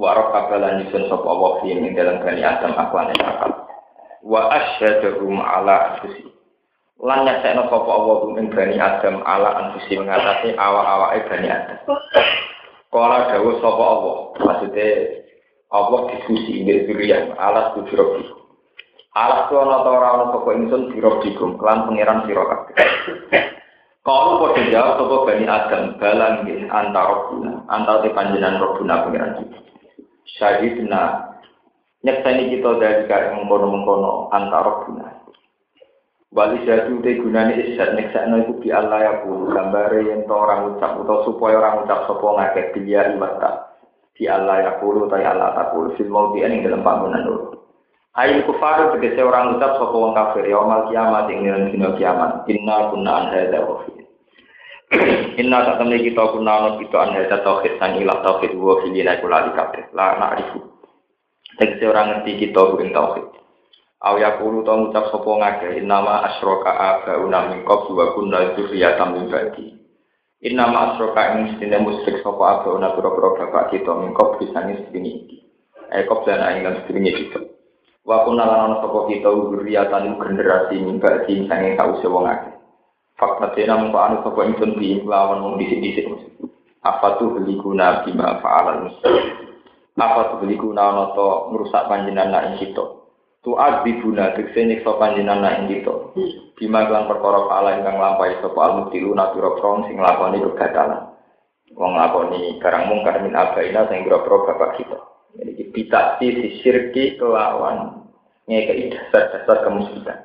[0.00, 3.52] Warok kabalan nyusun sapa Allah fi ing dalam bani Adam akwane akal
[4.24, 6.24] wa asyhadahum ala anfusi
[7.04, 11.78] lan nyasekno sapa Allah ing bani Adam ala anfusi mengatasi awak-awake bani Adam.
[12.88, 14.88] Kala dawuh sapa Allah maksudnya
[15.68, 18.45] Allah diskusi ini durian alas tu robi.
[19.16, 22.76] Alas tu ana ta ora ana sapa ingsun birobikum kelan pangeran sira kabeh.
[24.04, 29.40] Kalau kau jawab sapa bani Adam balang nggih antara guna antara te panjenengan robuna pangeran
[29.40, 29.58] kita.
[30.36, 31.32] Syahidna
[32.04, 35.08] nyekseni kita dari kaya mengkono-mengkono antara guna.
[36.36, 40.92] Wali jatuh te gunane isat neksakno iku bi Allah ya bu gambare yen orang ucap
[41.00, 43.80] utawa supaya orang ucap sapa ngakeh biya iwata
[44.12, 47.45] di Allah ya kulu tay Allah tak kulu fil mau di dalam bangunan dulu.
[48.16, 52.48] Ayo kufar tegese orang ucap sapa wong kafir ya mal kiamat ing dina kiamat.
[52.48, 53.92] Inna kunna an hadza wa fi.
[55.44, 58.88] Inna tak temne kita kunna ana kita an hadza tauhid sang ilah tauhid wa fi
[58.88, 59.92] dina kula kabeh.
[59.92, 60.64] La na'rifu.
[61.60, 63.26] Tegese orang ngerti kita ing tauhid.
[64.00, 69.12] Aw ya kulu tau ngucap sapa ngake innama asyraka abauna min qablu wa kunna dzurriyyatan
[69.12, 69.76] min ba'di.
[70.40, 75.38] Inna ma'asroka ing sedina musrik sapa abe ana pira-pira bapak kita mingkop bisane sedini iki.
[75.92, 77.55] Ekop dan aing lan sedini kita.
[78.06, 82.54] Wa kunna lan sapa kita zuriyatan generasi mingga sing sange kause wong akeh.
[83.18, 86.06] Fakta tena mung anu sapa ingsun bi lawan mung dhisik-dhisik.
[86.86, 88.38] Apa tuh beli guna bima
[88.78, 89.14] muslim.
[89.98, 92.96] Apa tuh beli guna ana to ngrusak panjenengan ing kita
[93.46, 95.94] tu adzibuna tekse nyiksa panjenengan ing kita
[96.58, 101.14] bima lan perkara kala ingkang lampahi sapa almutilu napira prong sing lakoni kegatalan
[101.78, 104.98] wong lakoni karang mungkar min abaina sing boro bapak kita
[105.36, 106.26] jadi kita si
[106.64, 108.08] sirki kelawan
[108.48, 110.18] ngekei dasar-dasar kemusyrikan.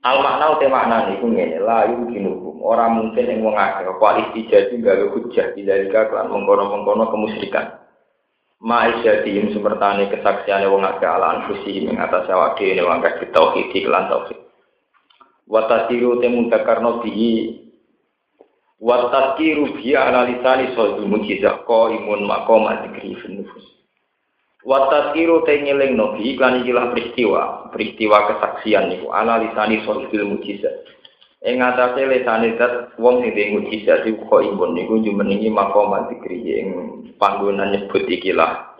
[0.00, 3.84] Al makna uti makna niku ngene la yumkinukum ora mungkin ing wong akeh.
[3.84, 7.84] Apa istijati gawe hujjah dilika kelan mengkono-mengkono kemusyrikan.
[8.64, 14.08] Ma'isyatim semertane kesaksiane wong akeh ala anfusi ing atas awake dhewe wong akeh tauhid lan
[14.08, 14.40] tauhid.
[15.44, 16.16] Wa tasiru
[16.48, 17.60] takarno bihi.
[18.80, 21.04] Wa tazkiru bi ala lisani sawdul
[24.60, 24.68] fil nufus.
[24.68, 30.72] Wa tazkiru te ngelingno bi iklan ikilah peristiwa, peristiwa kesaksian niku ala lisani sawdul mujizah.
[31.40, 36.44] Ing ngatasé lesane zat wong sing duwe mujizat iku kok imun niku jumenengi makomat dikri
[36.44, 36.68] ing
[37.16, 38.76] panggonan nyebut ikilah.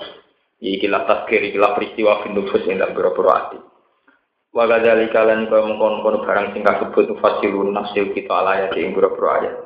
[0.61, 3.59] Ikilah tasgir ikilah peristiwa findufus ing dalam boro-boro ati.
[4.53, 9.64] Wa kaya mengkon-kon barang sing kasebut fasilun nafsil kita ala ayat ing boro-boro.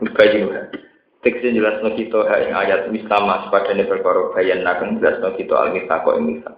[1.25, 6.05] Mubayyin Tekse jelasno kita ha ing ayat mislama sepadane perkara bayan nakeng jelasno kita al-mitsaq
[6.21, 6.57] ing mitsaq.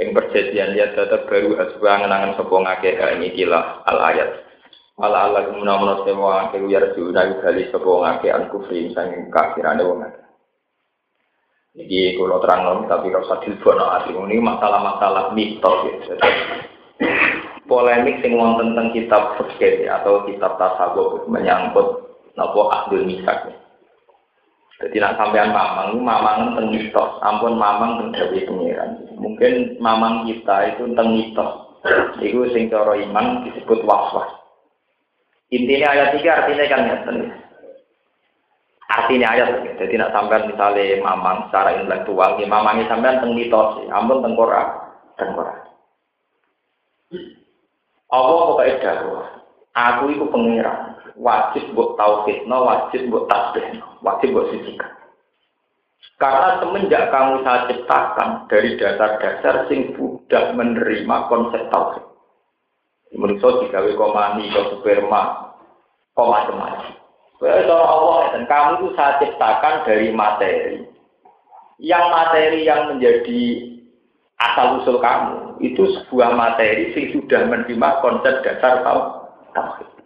[0.00, 4.30] Ing perjanjian ya tetep baru aswa ngenangan sapa ngakeh ha ing ikilah al ayat.
[4.96, 10.24] Ala Allah gumuna-muna sewa ngake uyar diuna bali sapa an kufri sang kafirane wong akeh.
[11.76, 16.16] Iki kula terang tapi kalau usah dilbono ati ini masalah-masalah mitos ya.
[17.68, 22.08] Polemik sing wonten tentang kitab fikih atau kitab tasawuf menyangkut
[22.40, 23.67] napa ahdul misak.
[24.78, 28.94] Jadi nak sampean mamang, mamang tentang mitos, ampun mamang tentang dewi pengiran.
[29.18, 31.52] Mungkin mamang kita itu tentang mitos.
[32.22, 34.38] Itu sing cara iman disebut waswas.
[35.50, 37.16] Intinya ayat tiga artinya kan ngeten.
[38.88, 39.48] Artinya ayat
[39.82, 44.68] jadi nak sampean misalnya mamang secara intelektual, ya mamangnya sampean teng mitos, ampun teng Quran,
[45.18, 45.58] teng Quran.
[48.08, 48.94] Allah pokoknya
[49.76, 54.90] aku itu pengiran, wajib buat tauhid, no wajib buat tasbih, wajib buat sucikan.
[56.18, 62.06] Karena semenjak kamu saya ciptakan dari dasar-dasar sing sudah menerima konsep tauhid.
[63.14, 65.54] Menurut digawe komani, ke sperma,
[66.12, 66.94] kok macam-macam.
[67.38, 70.82] Kalau Allah dan kamu itu saya ciptakan dari materi.
[71.78, 73.42] Yang materi yang menjadi
[74.42, 78.82] asal usul kamu itu sebuah materi yang sudah menerima konsep dasar
[79.54, 79.97] tauhid.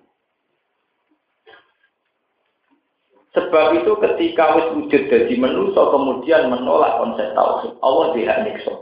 [3.33, 8.75] Sebab itu ketika wis wujud dari manusia kemudian menolak konsep tauhid, Allah tidak nyiksa.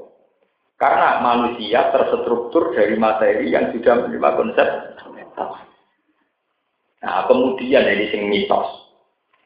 [0.75, 4.69] Karena manusia terstruktur dari materi yang sudah menerima konsep
[7.01, 8.69] Nah, kemudian ini sing mitos.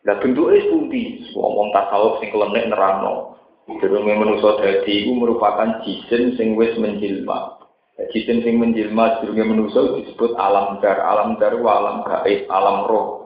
[0.04, 3.38] Lah bentuknya sepundi, ngomong tasawuf sing kelenek nerangno.
[3.64, 7.56] Durunge manusa dadi iku merupakan jisim sing wis menjilma.
[8.12, 13.23] Jisim sing menjilma durunge manusa disebut alam dar, alam dar alam gaib, alam roh.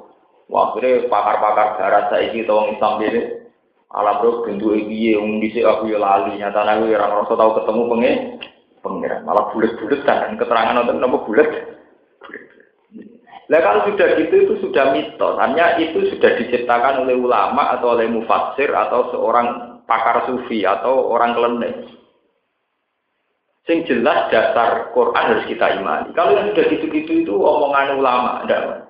[0.49, 0.72] Wah,
[1.12, 3.22] pakar-pakar darat saiki tawang Islam dhewe.
[3.88, 5.16] Alam roh bentuk piye?
[5.16, 6.36] Wong dhisik aku ya lali?
[6.36, 8.16] Nyatane aku ora ngerasa tau ketemu pengen
[8.78, 11.51] pengiran malah bulat-bulat kan keterangan nonton nopo bulat
[13.49, 15.40] lah kalau sudah gitu itu sudah mitos.
[15.40, 21.32] Hanya itu sudah diciptakan oleh ulama atau oleh mufassir atau seorang pakar sufi atau orang
[21.32, 21.88] kelenek
[23.64, 26.12] sing jelas dasar Quran harus kita imani.
[26.12, 28.88] Kalau yang sudah gitu-gitu itu omongan ulama enggak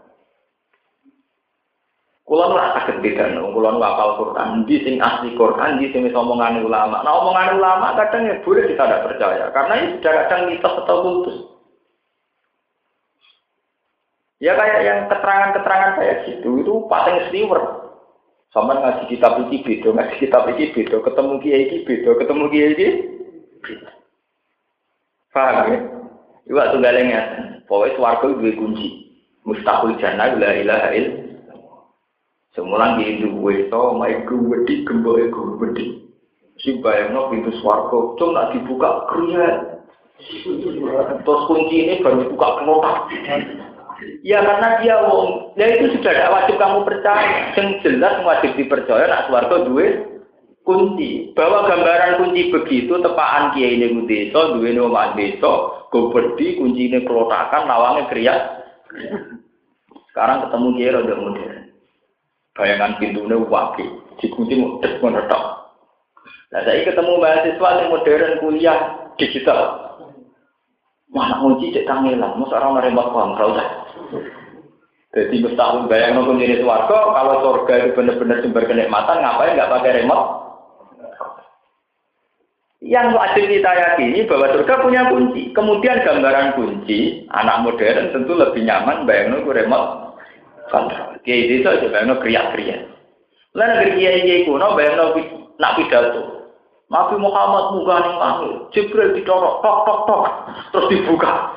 [2.29, 6.61] Kulo ora saged bedano, kulo nu apal Quran, di sing asli Quran, di sing omongan
[6.61, 7.01] ulama.
[7.01, 10.97] Nah omongan ulama kadang ya boleh kita tidak percaya, karena ini sudah kadang mitos atau
[11.01, 11.39] kultus.
[14.45, 17.63] Ya kayak yang keterangan-keterangan kayak gitu, itu paling sliwer.
[18.53, 22.73] Sama ngaji kitab iki beda, ngaji kitab iki beda, ketemu kiai iki beda, ketemu kiai
[22.77, 22.89] iki.
[25.33, 25.79] Paham ya?
[26.49, 27.21] Iwak tunggalnya,
[27.65, 28.89] pokoknya suarga dua kunci.
[29.49, 31.28] Mustahil jannah la ilaha illallah.
[32.57, 35.85] Semulan di duwe to, mai gede, gemboke gede.
[36.59, 39.79] Si bayangno pintu swarga, cung nak dibuka kriya.
[41.23, 42.97] Terus kunci ini baru dibuka kelotak.
[44.27, 47.55] Ya karena dia wong, ya itu sudah tidak wajib kamu percaya.
[47.55, 49.87] Yang jelas wajib dipercaya nak swarga duwe
[50.65, 51.31] kunci.
[51.37, 57.71] Bahwa gambaran kunci begitu tepaan kiai ini desa, duwe nomor desa, gobedi kunci ini kelotakan,
[57.71, 58.35] lawangnya kriya.
[60.11, 61.58] Sekarang ketemu kiai rada modern
[62.59, 63.87] bayangan pintunya wapi,
[64.19, 65.43] dikunci mudah menetok.
[66.51, 68.79] Nah, saya ketemu mahasiswa yang modern kuliah
[69.15, 69.61] digital.
[71.09, 73.69] Mana kunci cek tangilan, masa orang ngerembak kontrol dah.
[75.09, 79.97] Jadi mustahil bayang nonton jenis warga, kalau surga itu benar-benar sumber kenikmatan, ngapain nggak pakai
[80.05, 80.27] remote?
[82.85, 85.43] Yang wajib kita yakini bahwa surga punya kunci.
[85.57, 90.08] Kemudian gambaran kunci, anak modern tentu lebih nyaman bayang nonton remote
[90.69, 91.17] kontrol.
[91.25, 92.77] Kiai desa aja bayangno kriya-kriya.
[93.57, 95.17] Lah negeri kiai kiai kuno bayangno
[95.59, 96.23] nak pidato.
[96.89, 100.23] Nabi Muhammad muka ning langit, Jibril dicorok tok tok tok
[100.73, 101.53] terus dibuka.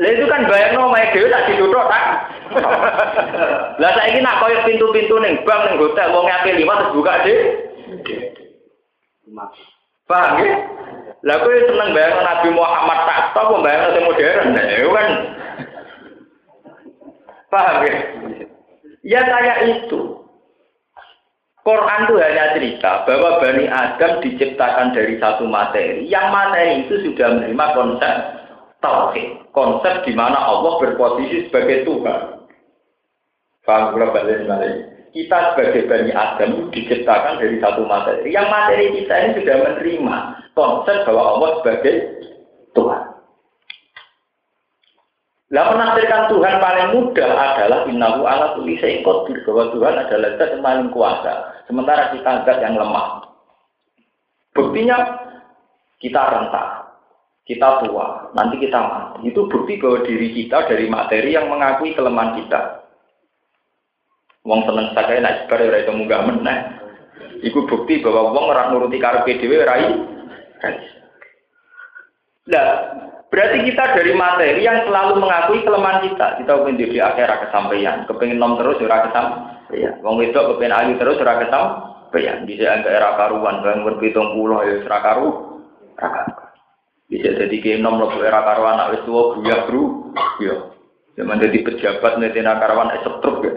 [0.00, 2.04] Lah itu kan bayangno mae dhewe tak dituthuk tak.
[3.80, 7.40] Lah saiki nak koyo pintu-pintu ning bank ning hotel wong ngake lima terus buka deh.
[10.08, 10.52] Paham ya?
[11.22, 14.46] Lah kowe seneng bayang Nabi Muhammad tak tok bayang sing modern.
[14.56, 14.64] Nah,
[14.96, 15.08] kan
[17.52, 17.94] Paham ya?
[19.04, 20.24] Ya kayak itu.
[21.62, 26.08] Quran itu hanya cerita bahwa Bani Adam diciptakan dari satu materi.
[26.10, 28.14] Yang materi itu sudah menerima konsep
[28.82, 29.46] tauhid.
[29.54, 32.42] Konsep di mana Allah berposisi sebagai Tuhan.
[33.62, 33.94] Paham.
[35.12, 38.32] Kita sebagai Bani Adam diciptakan dari satu materi.
[38.32, 40.16] Yang materi kita ini sudah menerima
[40.56, 41.94] konsep bahwa Allah sebagai
[42.74, 43.11] Tuhan.
[45.52, 50.48] Lah menafsirkan Tuhan paling mudah adalah innahu ala kulli syai'in qadir bahwa Tuhan adalah zat
[50.56, 51.32] yang paling kuasa.
[51.68, 53.28] Sementara kita zat yang lemah.
[54.56, 54.96] Buktinya
[56.00, 56.68] kita rentak,
[57.44, 59.28] kita tua, nanti kita mati.
[59.28, 62.60] Itu bukti bahwa diri kita dari materi yang mengakui kelemahan kita.
[64.48, 66.20] Wong seneng sakit naik sebar ora itu munggah.
[67.44, 69.76] Iku bukti bahwa wong ora nuruti karepe dhewe ora
[72.42, 72.68] Nah,
[73.32, 76.44] berarti kita dari materi yang selalu mengakui kelemahan kita.
[76.44, 79.96] Kita pengen di akhirat kesampaian, kepengen nom terus ora kesampaian.
[80.04, 82.44] Wong wedok kepengen ayu terus ora kesampaian.
[82.44, 85.28] Bisa angka era karuan, bang berpitung puluh ya ora karu.
[87.08, 90.12] Bisa jadi ke nom lo era karuan anak wis tuwa buyah bro.
[90.38, 90.56] Ya.
[91.12, 93.52] Zaman jadi pejabat netina karawan esetruk ya.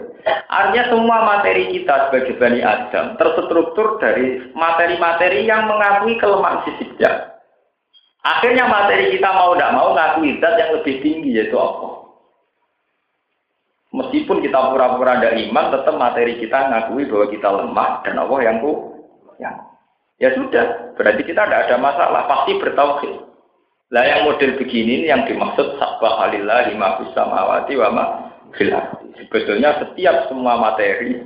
[0.52, 7.35] Artinya semua materi kita sebagai Bani Adam terstruktur dari materi-materi yang mengakui kelemahan fisiknya.
[8.26, 12.10] Akhirnya materi kita mau tidak mau ngakui zat yang lebih tinggi yaitu Allah.
[13.94, 18.58] Meskipun kita pura-pura ada iman, tetap materi kita ngakui bahwa kita lemah dan Allah yang
[18.58, 18.98] ku
[19.38, 19.54] yang
[20.18, 23.14] ya sudah berarti kita tidak ada masalah pasti bertauhid.
[23.94, 28.04] Lah yang model begini ini yang dimaksud sabah alillahi ma samawati wa ma
[29.16, 31.20] Sebetulnya setiap semua materi,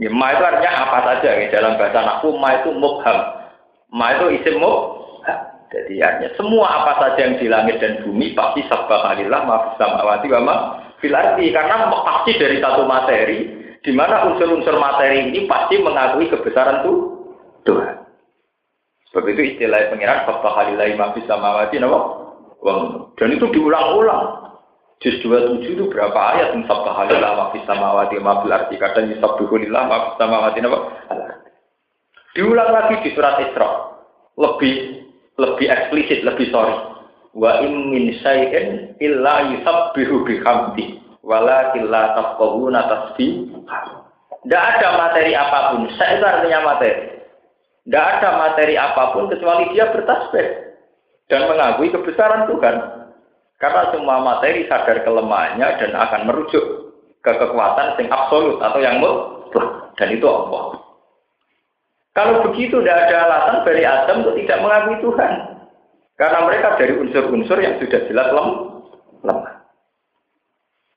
[0.00, 3.18] ya, ma itu artinya apa saja ya, dalam bahasa naku ma itu mubham.
[3.92, 4.56] Ma itu isim.
[5.72, 10.28] Jadi artinya semua apa saja yang di langit dan bumi pasti sabah alillah ma samawati
[10.28, 10.56] wa ma
[11.00, 13.38] fil karena pasti dari satu materi
[13.80, 16.96] di mana unsur-unsur materi ini pasti mengakui kebesaran tuh
[17.64, 18.04] Tuhan.
[19.10, 22.00] Sebab itu istilah pengiran Bapak Halilai Mafis Samawati nama
[23.20, 24.54] Dan itu diulang-ulang.
[25.02, 30.16] Juz 27 itu berapa ayat yang Bapak Halilai Mafis Samawati Mafil Arti kadang Yusabduhulillah Mafis
[30.16, 30.78] Samawati nama
[32.32, 33.68] Diulang lagi di surat Isra.
[34.40, 35.01] Lebih
[35.40, 36.76] lebih eksplisit, lebih sorry.
[37.32, 43.48] Wa in min syai'in illa yusabbihu bihamdi walakin la tafqahuna tasbih.
[44.42, 45.86] Tidak ada materi apa pun.
[45.96, 47.22] Saya itu artinya materi.
[47.86, 50.46] Tidak ada materi apa pun kecuali dia bertasbih
[51.30, 52.76] dan mengakui kebesaran Tuhan.
[53.62, 56.64] Karena semua materi sadar kelemahannya dan akan merujuk
[57.22, 59.94] ke kekuatan yang absolut atau yang mutlak.
[59.94, 60.81] Dan itu Allah.
[62.12, 65.32] Kalau begitu tidak ada alasan dari Adam untuk tidak mengakui Tuhan.
[66.20, 68.48] Karena mereka dari unsur-unsur yang sudah jelas lem
[69.24, 69.54] lemah.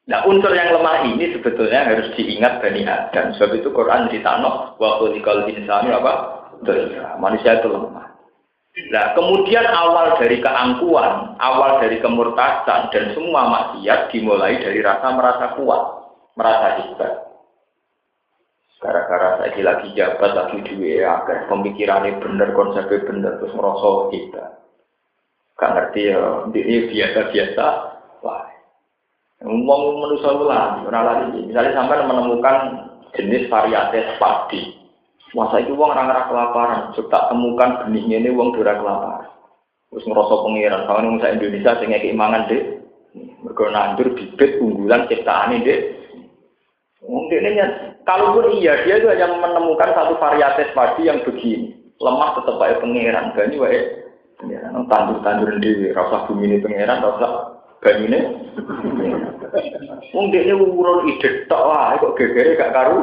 [0.06, 3.32] Nah unsur yang lemah ini sebetulnya harus diingat Bani Adam.
[3.40, 6.14] Sebab itu Quran ditano waktu dikal insani apa?
[7.18, 8.06] Manusia itu lemah.
[8.92, 15.56] Nah, kemudian awal dari keangkuhan, awal dari kemurtadan dan semua maksiat dimulai dari rasa merasa
[15.56, 15.84] kuat,
[16.36, 17.25] merasa hebat.
[18.84, 24.52] Gara-gara saya lagi jabat, lagi duwe agar pemikirannya bener, konsepnya bener, terus merasa hebat.
[25.56, 26.20] Gak ngerti ya,
[26.52, 27.66] ini biasa-biasa.
[28.20, 28.44] Wah,
[29.42, 31.48] ngomong manusia ulang, orang lagi.
[31.48, 32.58] Misalnya sampai menemukan
[33.16, 34.86] jenis varietas padi,
[35.36, 39.28] Masa itu uang orang kelaparan, tak temukan benihnya ini uang dura kelaparan.
[39.92, 42.64] Terus ngerosok pengiran, kalau nunggu Indonesia sehingga keimangan deh,
[43.44, 45.80] mereka nandur bibit unggulan ciptaan ini deh.
[47.06, 47.62] Mungkin ini
[48.02, 53.30] kalaupun iya dia itu hanya menemukan satu varietas padi yang begini, lemah tetap baik pengiran,
[53.38, 53.84] banyak baik
[54.42, 57.28] pengiran, tandur tandur di rasa bumi ini pengiran, rasa
[57.86, 58.20] banyu ini.
[60.18, 63.00] Mungkin ini urun ide tak lah, kok gegere gak karu.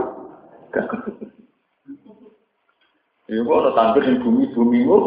[3.30, 4.98] Ya kok ana tandur ning bumi-bumimu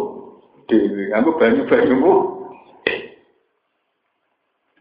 [0.72, 2.35] dhewe, aku banyu-banyumu.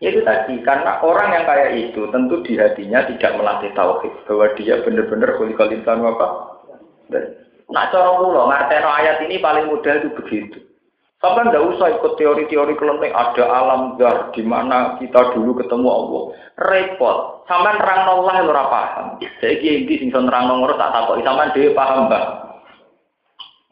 [0.04, 4.76] Itu tadi, karena orang yang kayak itu tentu di hatinya tidak melatih tauhid bahwa dia
[4.84, 6.28] benar-benar kulikal insan apa.
[7.72, 10.58] Nah cara mula ngarteno ayat ini paling mudah itu begitu.
[11.24, 16.22] Sampai tidak usah ikut teori-teori kelenteng ada alam zar di mana kita dulu ketemu Allah.
[16.60, 17.18] Repot.
[17.48, 19.06] Sampai Allah yang ora paham.
[19.40, 21.16] Saya kira ini sing nerang ngurus tak tahu.
[21.24, 22.28] Sampai dia paham bang.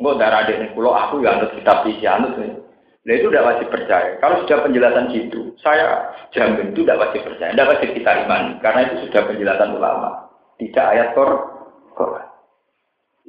[0.00, 2.56] Enggak darah adik pulau aku ya anut kitab isi anut nih.
[3.02, 4.14] Nah itu tidak wajib percaya.
[4.22, 7.50] Kalau sudah penjelasan gitu, saya jamin itu tidak wajib percaya.
[7.50, 8.52] Tidak wajib kita imani.
[8.62, 10.10] Karena itu sudah penjelasan ulama.
[10.62, 12.26] Tidak ayat Quran.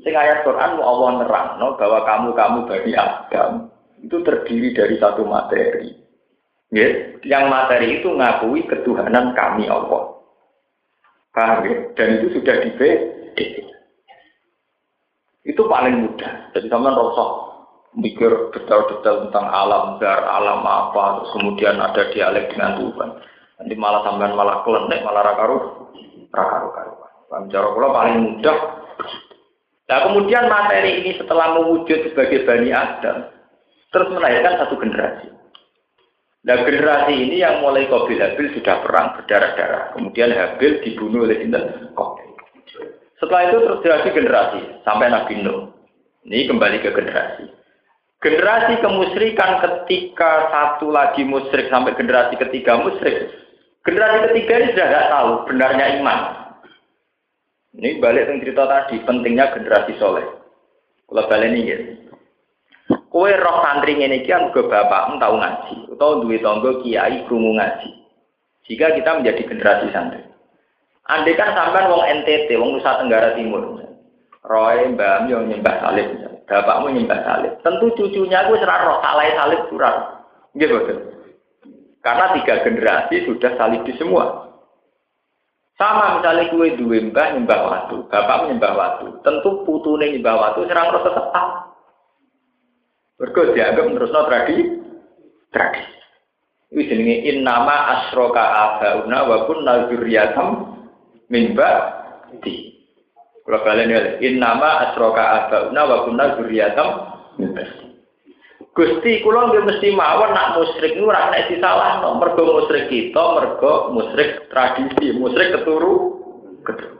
[0.02, 3.70] Sing ayat Quran mau Allah nerang no, bahwa kamu kamu bagi Adam
[4.02, 5.96] itu terdiri dari satu materi.
[6.74, 6.90] Ya,
[7.22, 10.18] yang materi itu ngakui ketuhanan kami Allah.
[11.34, 11.76] Paham ya?
[11.98, 13.46] Dan itu sudah dibeda.
[15.46, 16.50] Itu paling mudah.
[16.58, 17.53] Jadi sama rasa
[17.94, 23.10] mikir detail-detail tentang alam dar, alam apa, terus kemudian ada dialek dengan Tuhan.
[23.62, 25.58] Nanti malah sampean malah kelenek, malah rakaru,
[26.34, 27.42] rakaru karuan.
[27.54, 28.58] Cara kula paling mudah.
[29.84, 33.30] Nah kemudian materi ini setelah mewujud sebagai Bani Adam,
[33.94, 35.30] terus melahirkan satu generasi.
[36.44, 39.96] Nah generasi ini yang mulai Qabil Habil sudah perang berdarah-darah.
[39.96, 42.30] Kemudian Habil dibunuh oleh Inten Qabil.
[43.22, 45.72] Setelah itu terus generasi sampai Nabi Nuh.
[46.28, 47.63] Ini kembali ke generasi.
[48.24, 53.28] Generasi kemusyrikan ketika satu lagi musyrik sampai generasi ketiga musyrik.
[53.84, 56.20] Generasi ketiga ini sudah tidak tahu benarnya iman.
[57.76, 60.24] Ini balik yang cerita tadi, pentingnya generasi soleh.
[61.04, 61.78] Kalau balik ini ya.
[63.12, 67.92] Kue roh santri ini kan ke bapak tahu ngaji, atau duit tonggo kiai krungu ngaji.
[68.72, 70.24] Jika kita menjadi generasi santri.
[71.12, 73.84] Andai kan sampai wong NTT, wong Nusa Tenggara Timur,
[74.48, 77.54] Roy, Mbak yang nyembah salib, bapakmu nyembah salib.
[77.64, 80.26] Tentu cucunya gue serah roh salai salib kurang.
[80.54, 80.76] Gitu,
[82.04, 84.52] Karena tiga generasi sudah salib di semua.
[85.74, 89.06] Sama misalnya kue dua mbah nyembah waktu, bapak nyembah waktu.
[89.26, 91.28] Tentu putune nyembah waktu serang roh tetap
[93.24, 94.64] Mergo dianggap no tradisi.
[95.54, 95.94] Tradisi.
[96.74, 100.50] Ini jenenge innama asroka abauna wa kunna dzurriyyatam
[101.30, 102.73] min ba'di.
[103.44, 107.94] Kalau kalian lihat, innama asroka abauna wa kunna ba'di.
[108.74, 112.18] Gusti kula nggih mesti mawon nak musyrik niku ora nek disalahno.
[112.18, 116.18] Mergo musyrik kita, mergo musyrik tradisi, musyrik keturu
[116.66, 116.98] keturu.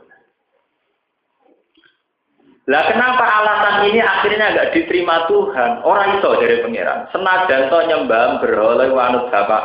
[2.70, 5.82] Lah kenapa alasan ini akhirnya nggak diterima Tuhan?
[5.82, 7.10] Orang itu dari pangeran.
[7.10, 9.64] Senajan to nyembah berhala wanut bapak.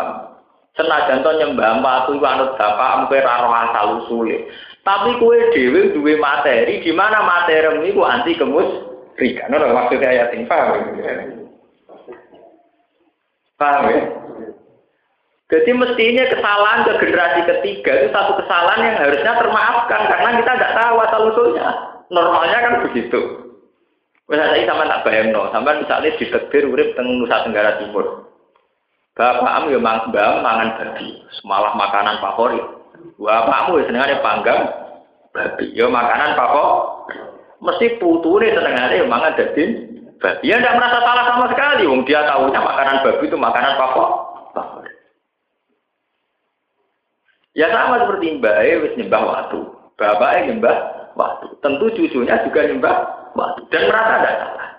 [0.76, 4.50] Senajan to nyembah watu wanut bapak kowe ora roh asal usule.
[4.84, 8.70] Tapi kue dewi duwe materi di mana materi ini ku anti kemus
[9.20, 9.52] rika.
[9.52, 10.96] Nono maksudnya ayat ini paham?
[13.60, 14.02] Paham ya?
[15.50, 20.76] Jadi mestinya kesalahan ke generasi ketiga itu satu kesalahan yang harusnya termaafkan karena kita tidak
[20.78, 21.68] tahu asal usulnya.
[22.14, 23.22] Normalnya kan begitu.
[24.30, 28.30] Misalnya sama tak bayang no, sampai misalnya di tegir urip teng Nusa Tenggara Timur.
[29.18, 32.79] Bapakmu ya mang mbam mangan babi, malah makanan favorit.
[33.20, 34.62] Bapakmu ya senengane panggang
[35.36, 37.20] babi, ya makanan favorit.
[37.60, 39.72] Mesti putune senengane ya mangan daging
[40.24, 40.48] babi.
[40.48, 44.96] Ya tidak merasa salah sama sekali, wong dia tahunya makanan babi itu makanan favorit.
[47.60, 49.60] Ya sama seperti mbak wis nyembah waktu,
[50.00, 50.76] bapaknya nyembah
[51.20, 51.48] waktu.
[51.60, 52.96] Tentu cucunya juga nyembah
[53.36, 54.70] waktu dan merasa tidak salah.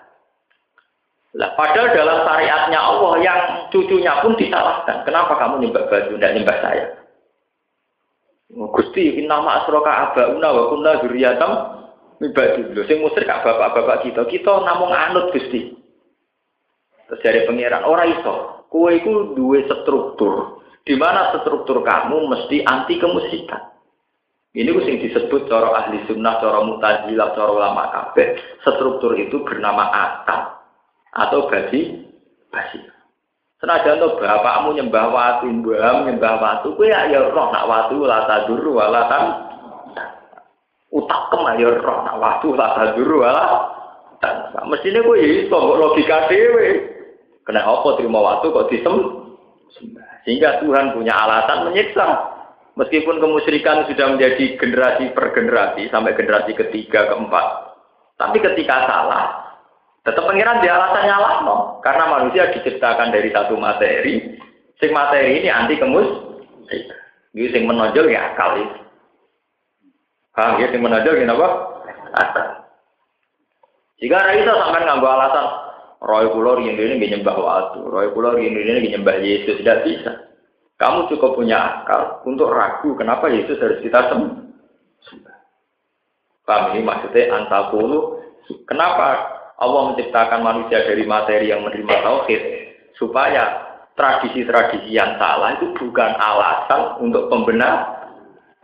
[1.31, 3.39] Lah, padahal dalam syariatnya Allah yang
[3.69, 5.05] cucunya pun disalahkan.
[5.05, 6.85] Kenapa kamu nyembah baju, tidak nyembah saya?
[8.51, 11.51] Gusti, nama asroka abauna wa kunna zuriyatam
[12.19, 12.67] mibadi.
[12.75, 14.27] Lho, sing musrik bapak-bapak kita.
[14.27, 15.71] Kita namung anut Gusti.
[17.07, 18.67] Terus dari pangeran, orang iso.
[18.71, 20.63] Kue itu dua struktur.
[20.83, 23.71] Di mana struktur kamu mesti anti kemusikan.
[24.51, 28.35] Ini sing disebut cara ahli sunnah, cara mutazilah, cara ulama kabeh.
[28.67, 30.59] Struktur itu bernama akal
[31.15, 32.07] atau basi
[32.51, 32.79] basi.
[33.61, 38.73] Senajan to bapakmu nyembah watu, mbahmu nyembah watu, kowe ya roh nak watu la taduru
[38.73, 39.23] wala tan.
[40.89, 43.69] Utak kem ya roh nak watu la taduru wala
[44.17, 44.49] tan.
[44.65, 46.89] Mestine kowe iso mbok logika dhewe.
[47.45, 48.97] Kena apa terima watu kok disem?
[50.25, 52.33] Sehingga Tuhan punya alasan menyiksa.
[52.81, 57.75] Meskipun kemusyrikan sudah menjadi generasi per generasi sampai generasi ketiga keempat,
[58.15, 59.50] tapi ketika salah,
[60.01, 61.55] tetap pengiran dia alasan nyalah no.
[61.85, 64.37] Karena manusia diciptakan dari satu materi,
[64.81, 66.09] sing materi ini anti kemus,
[67.31, 68.77] jadi sing menonjol ya akal itu.
[70.31, 71.27] Paham ya, sing menonjol ya
[72.11, 72.41] apa?
[74.01, 75.45] Jika itu sampai ngambil alasan,
[76.01, 80.11] Roy Pulau ini ini nyembah waktu, Roy Pulau ini ini nyembah Yesus tidak bisa.
[80.81, 85.37] Kamu cukup punya akal untuk ragu kenapa Yesus harus kita sembah.
[86.41, 88.17] Paham ini maksudnya antakulu.
[88.65, 89.29] Kenapa
[89.61, 92.41] Allah menciptakan manusia dari materi yang menerima tauhid
[92.97, 98.01] supaya tradisi-tradisi yang salah itu bukan alasan untuk pembenar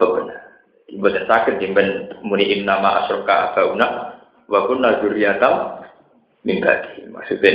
[0.02, 0.42] pembenar.
[0.88, 4.18] Ibadah sakit jemben muni nama asroka abauna
[4.50, 5.84] wa kunna dzurriyyatam
[6.48, 6.64] min
[7.12, 7.52] Maksudnya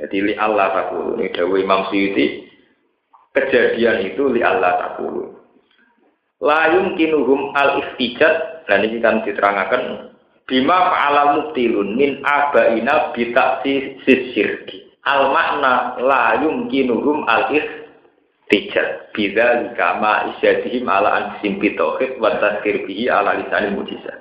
[0.00, 2.48] jadi li Allah takulu ini dawuh Imam Syuuti
[3.36, 5.36] kejadian itu li Allah takulu.
[6.40, 10.08] Layung kinuhum al iftijat dan ini kan diterangkan
[10.50, 14.90] bima fa'ala muktilun min abaina bitaksi sisirki.
[15.06, 23.06] Al makna layung kinuhum al iftijat bida likama isyadihim ala ansim bitohid wa tazkir bihi
[23.06, 24.18] ala lisanil mujizat.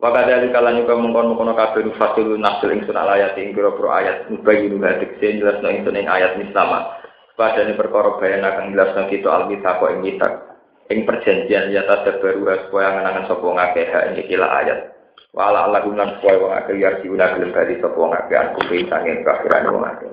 [0.00, 4.32] Wa kadali kala nyuka mengkon mengkono kabeh fasil nasul ingsun ala ayat ing pira ayat
[4.32, 6.96] mubayyin hadik sing jelasno ingsun ing ayat mislama.
[7.36, 10.50] Padane perkara bayan akan jelasno kita kok ing kitab.
[10.90, 14.99] ing perjanjian ya baru supaya ngenangan sapa ngakeh ini kila ayat
[15.30, 19.70] wala Allah gunan supaya wong akeh yarjiuna gelem bali sapa ngakeh aku ping sanging kafiran
[19.70, 20.10] wong akeh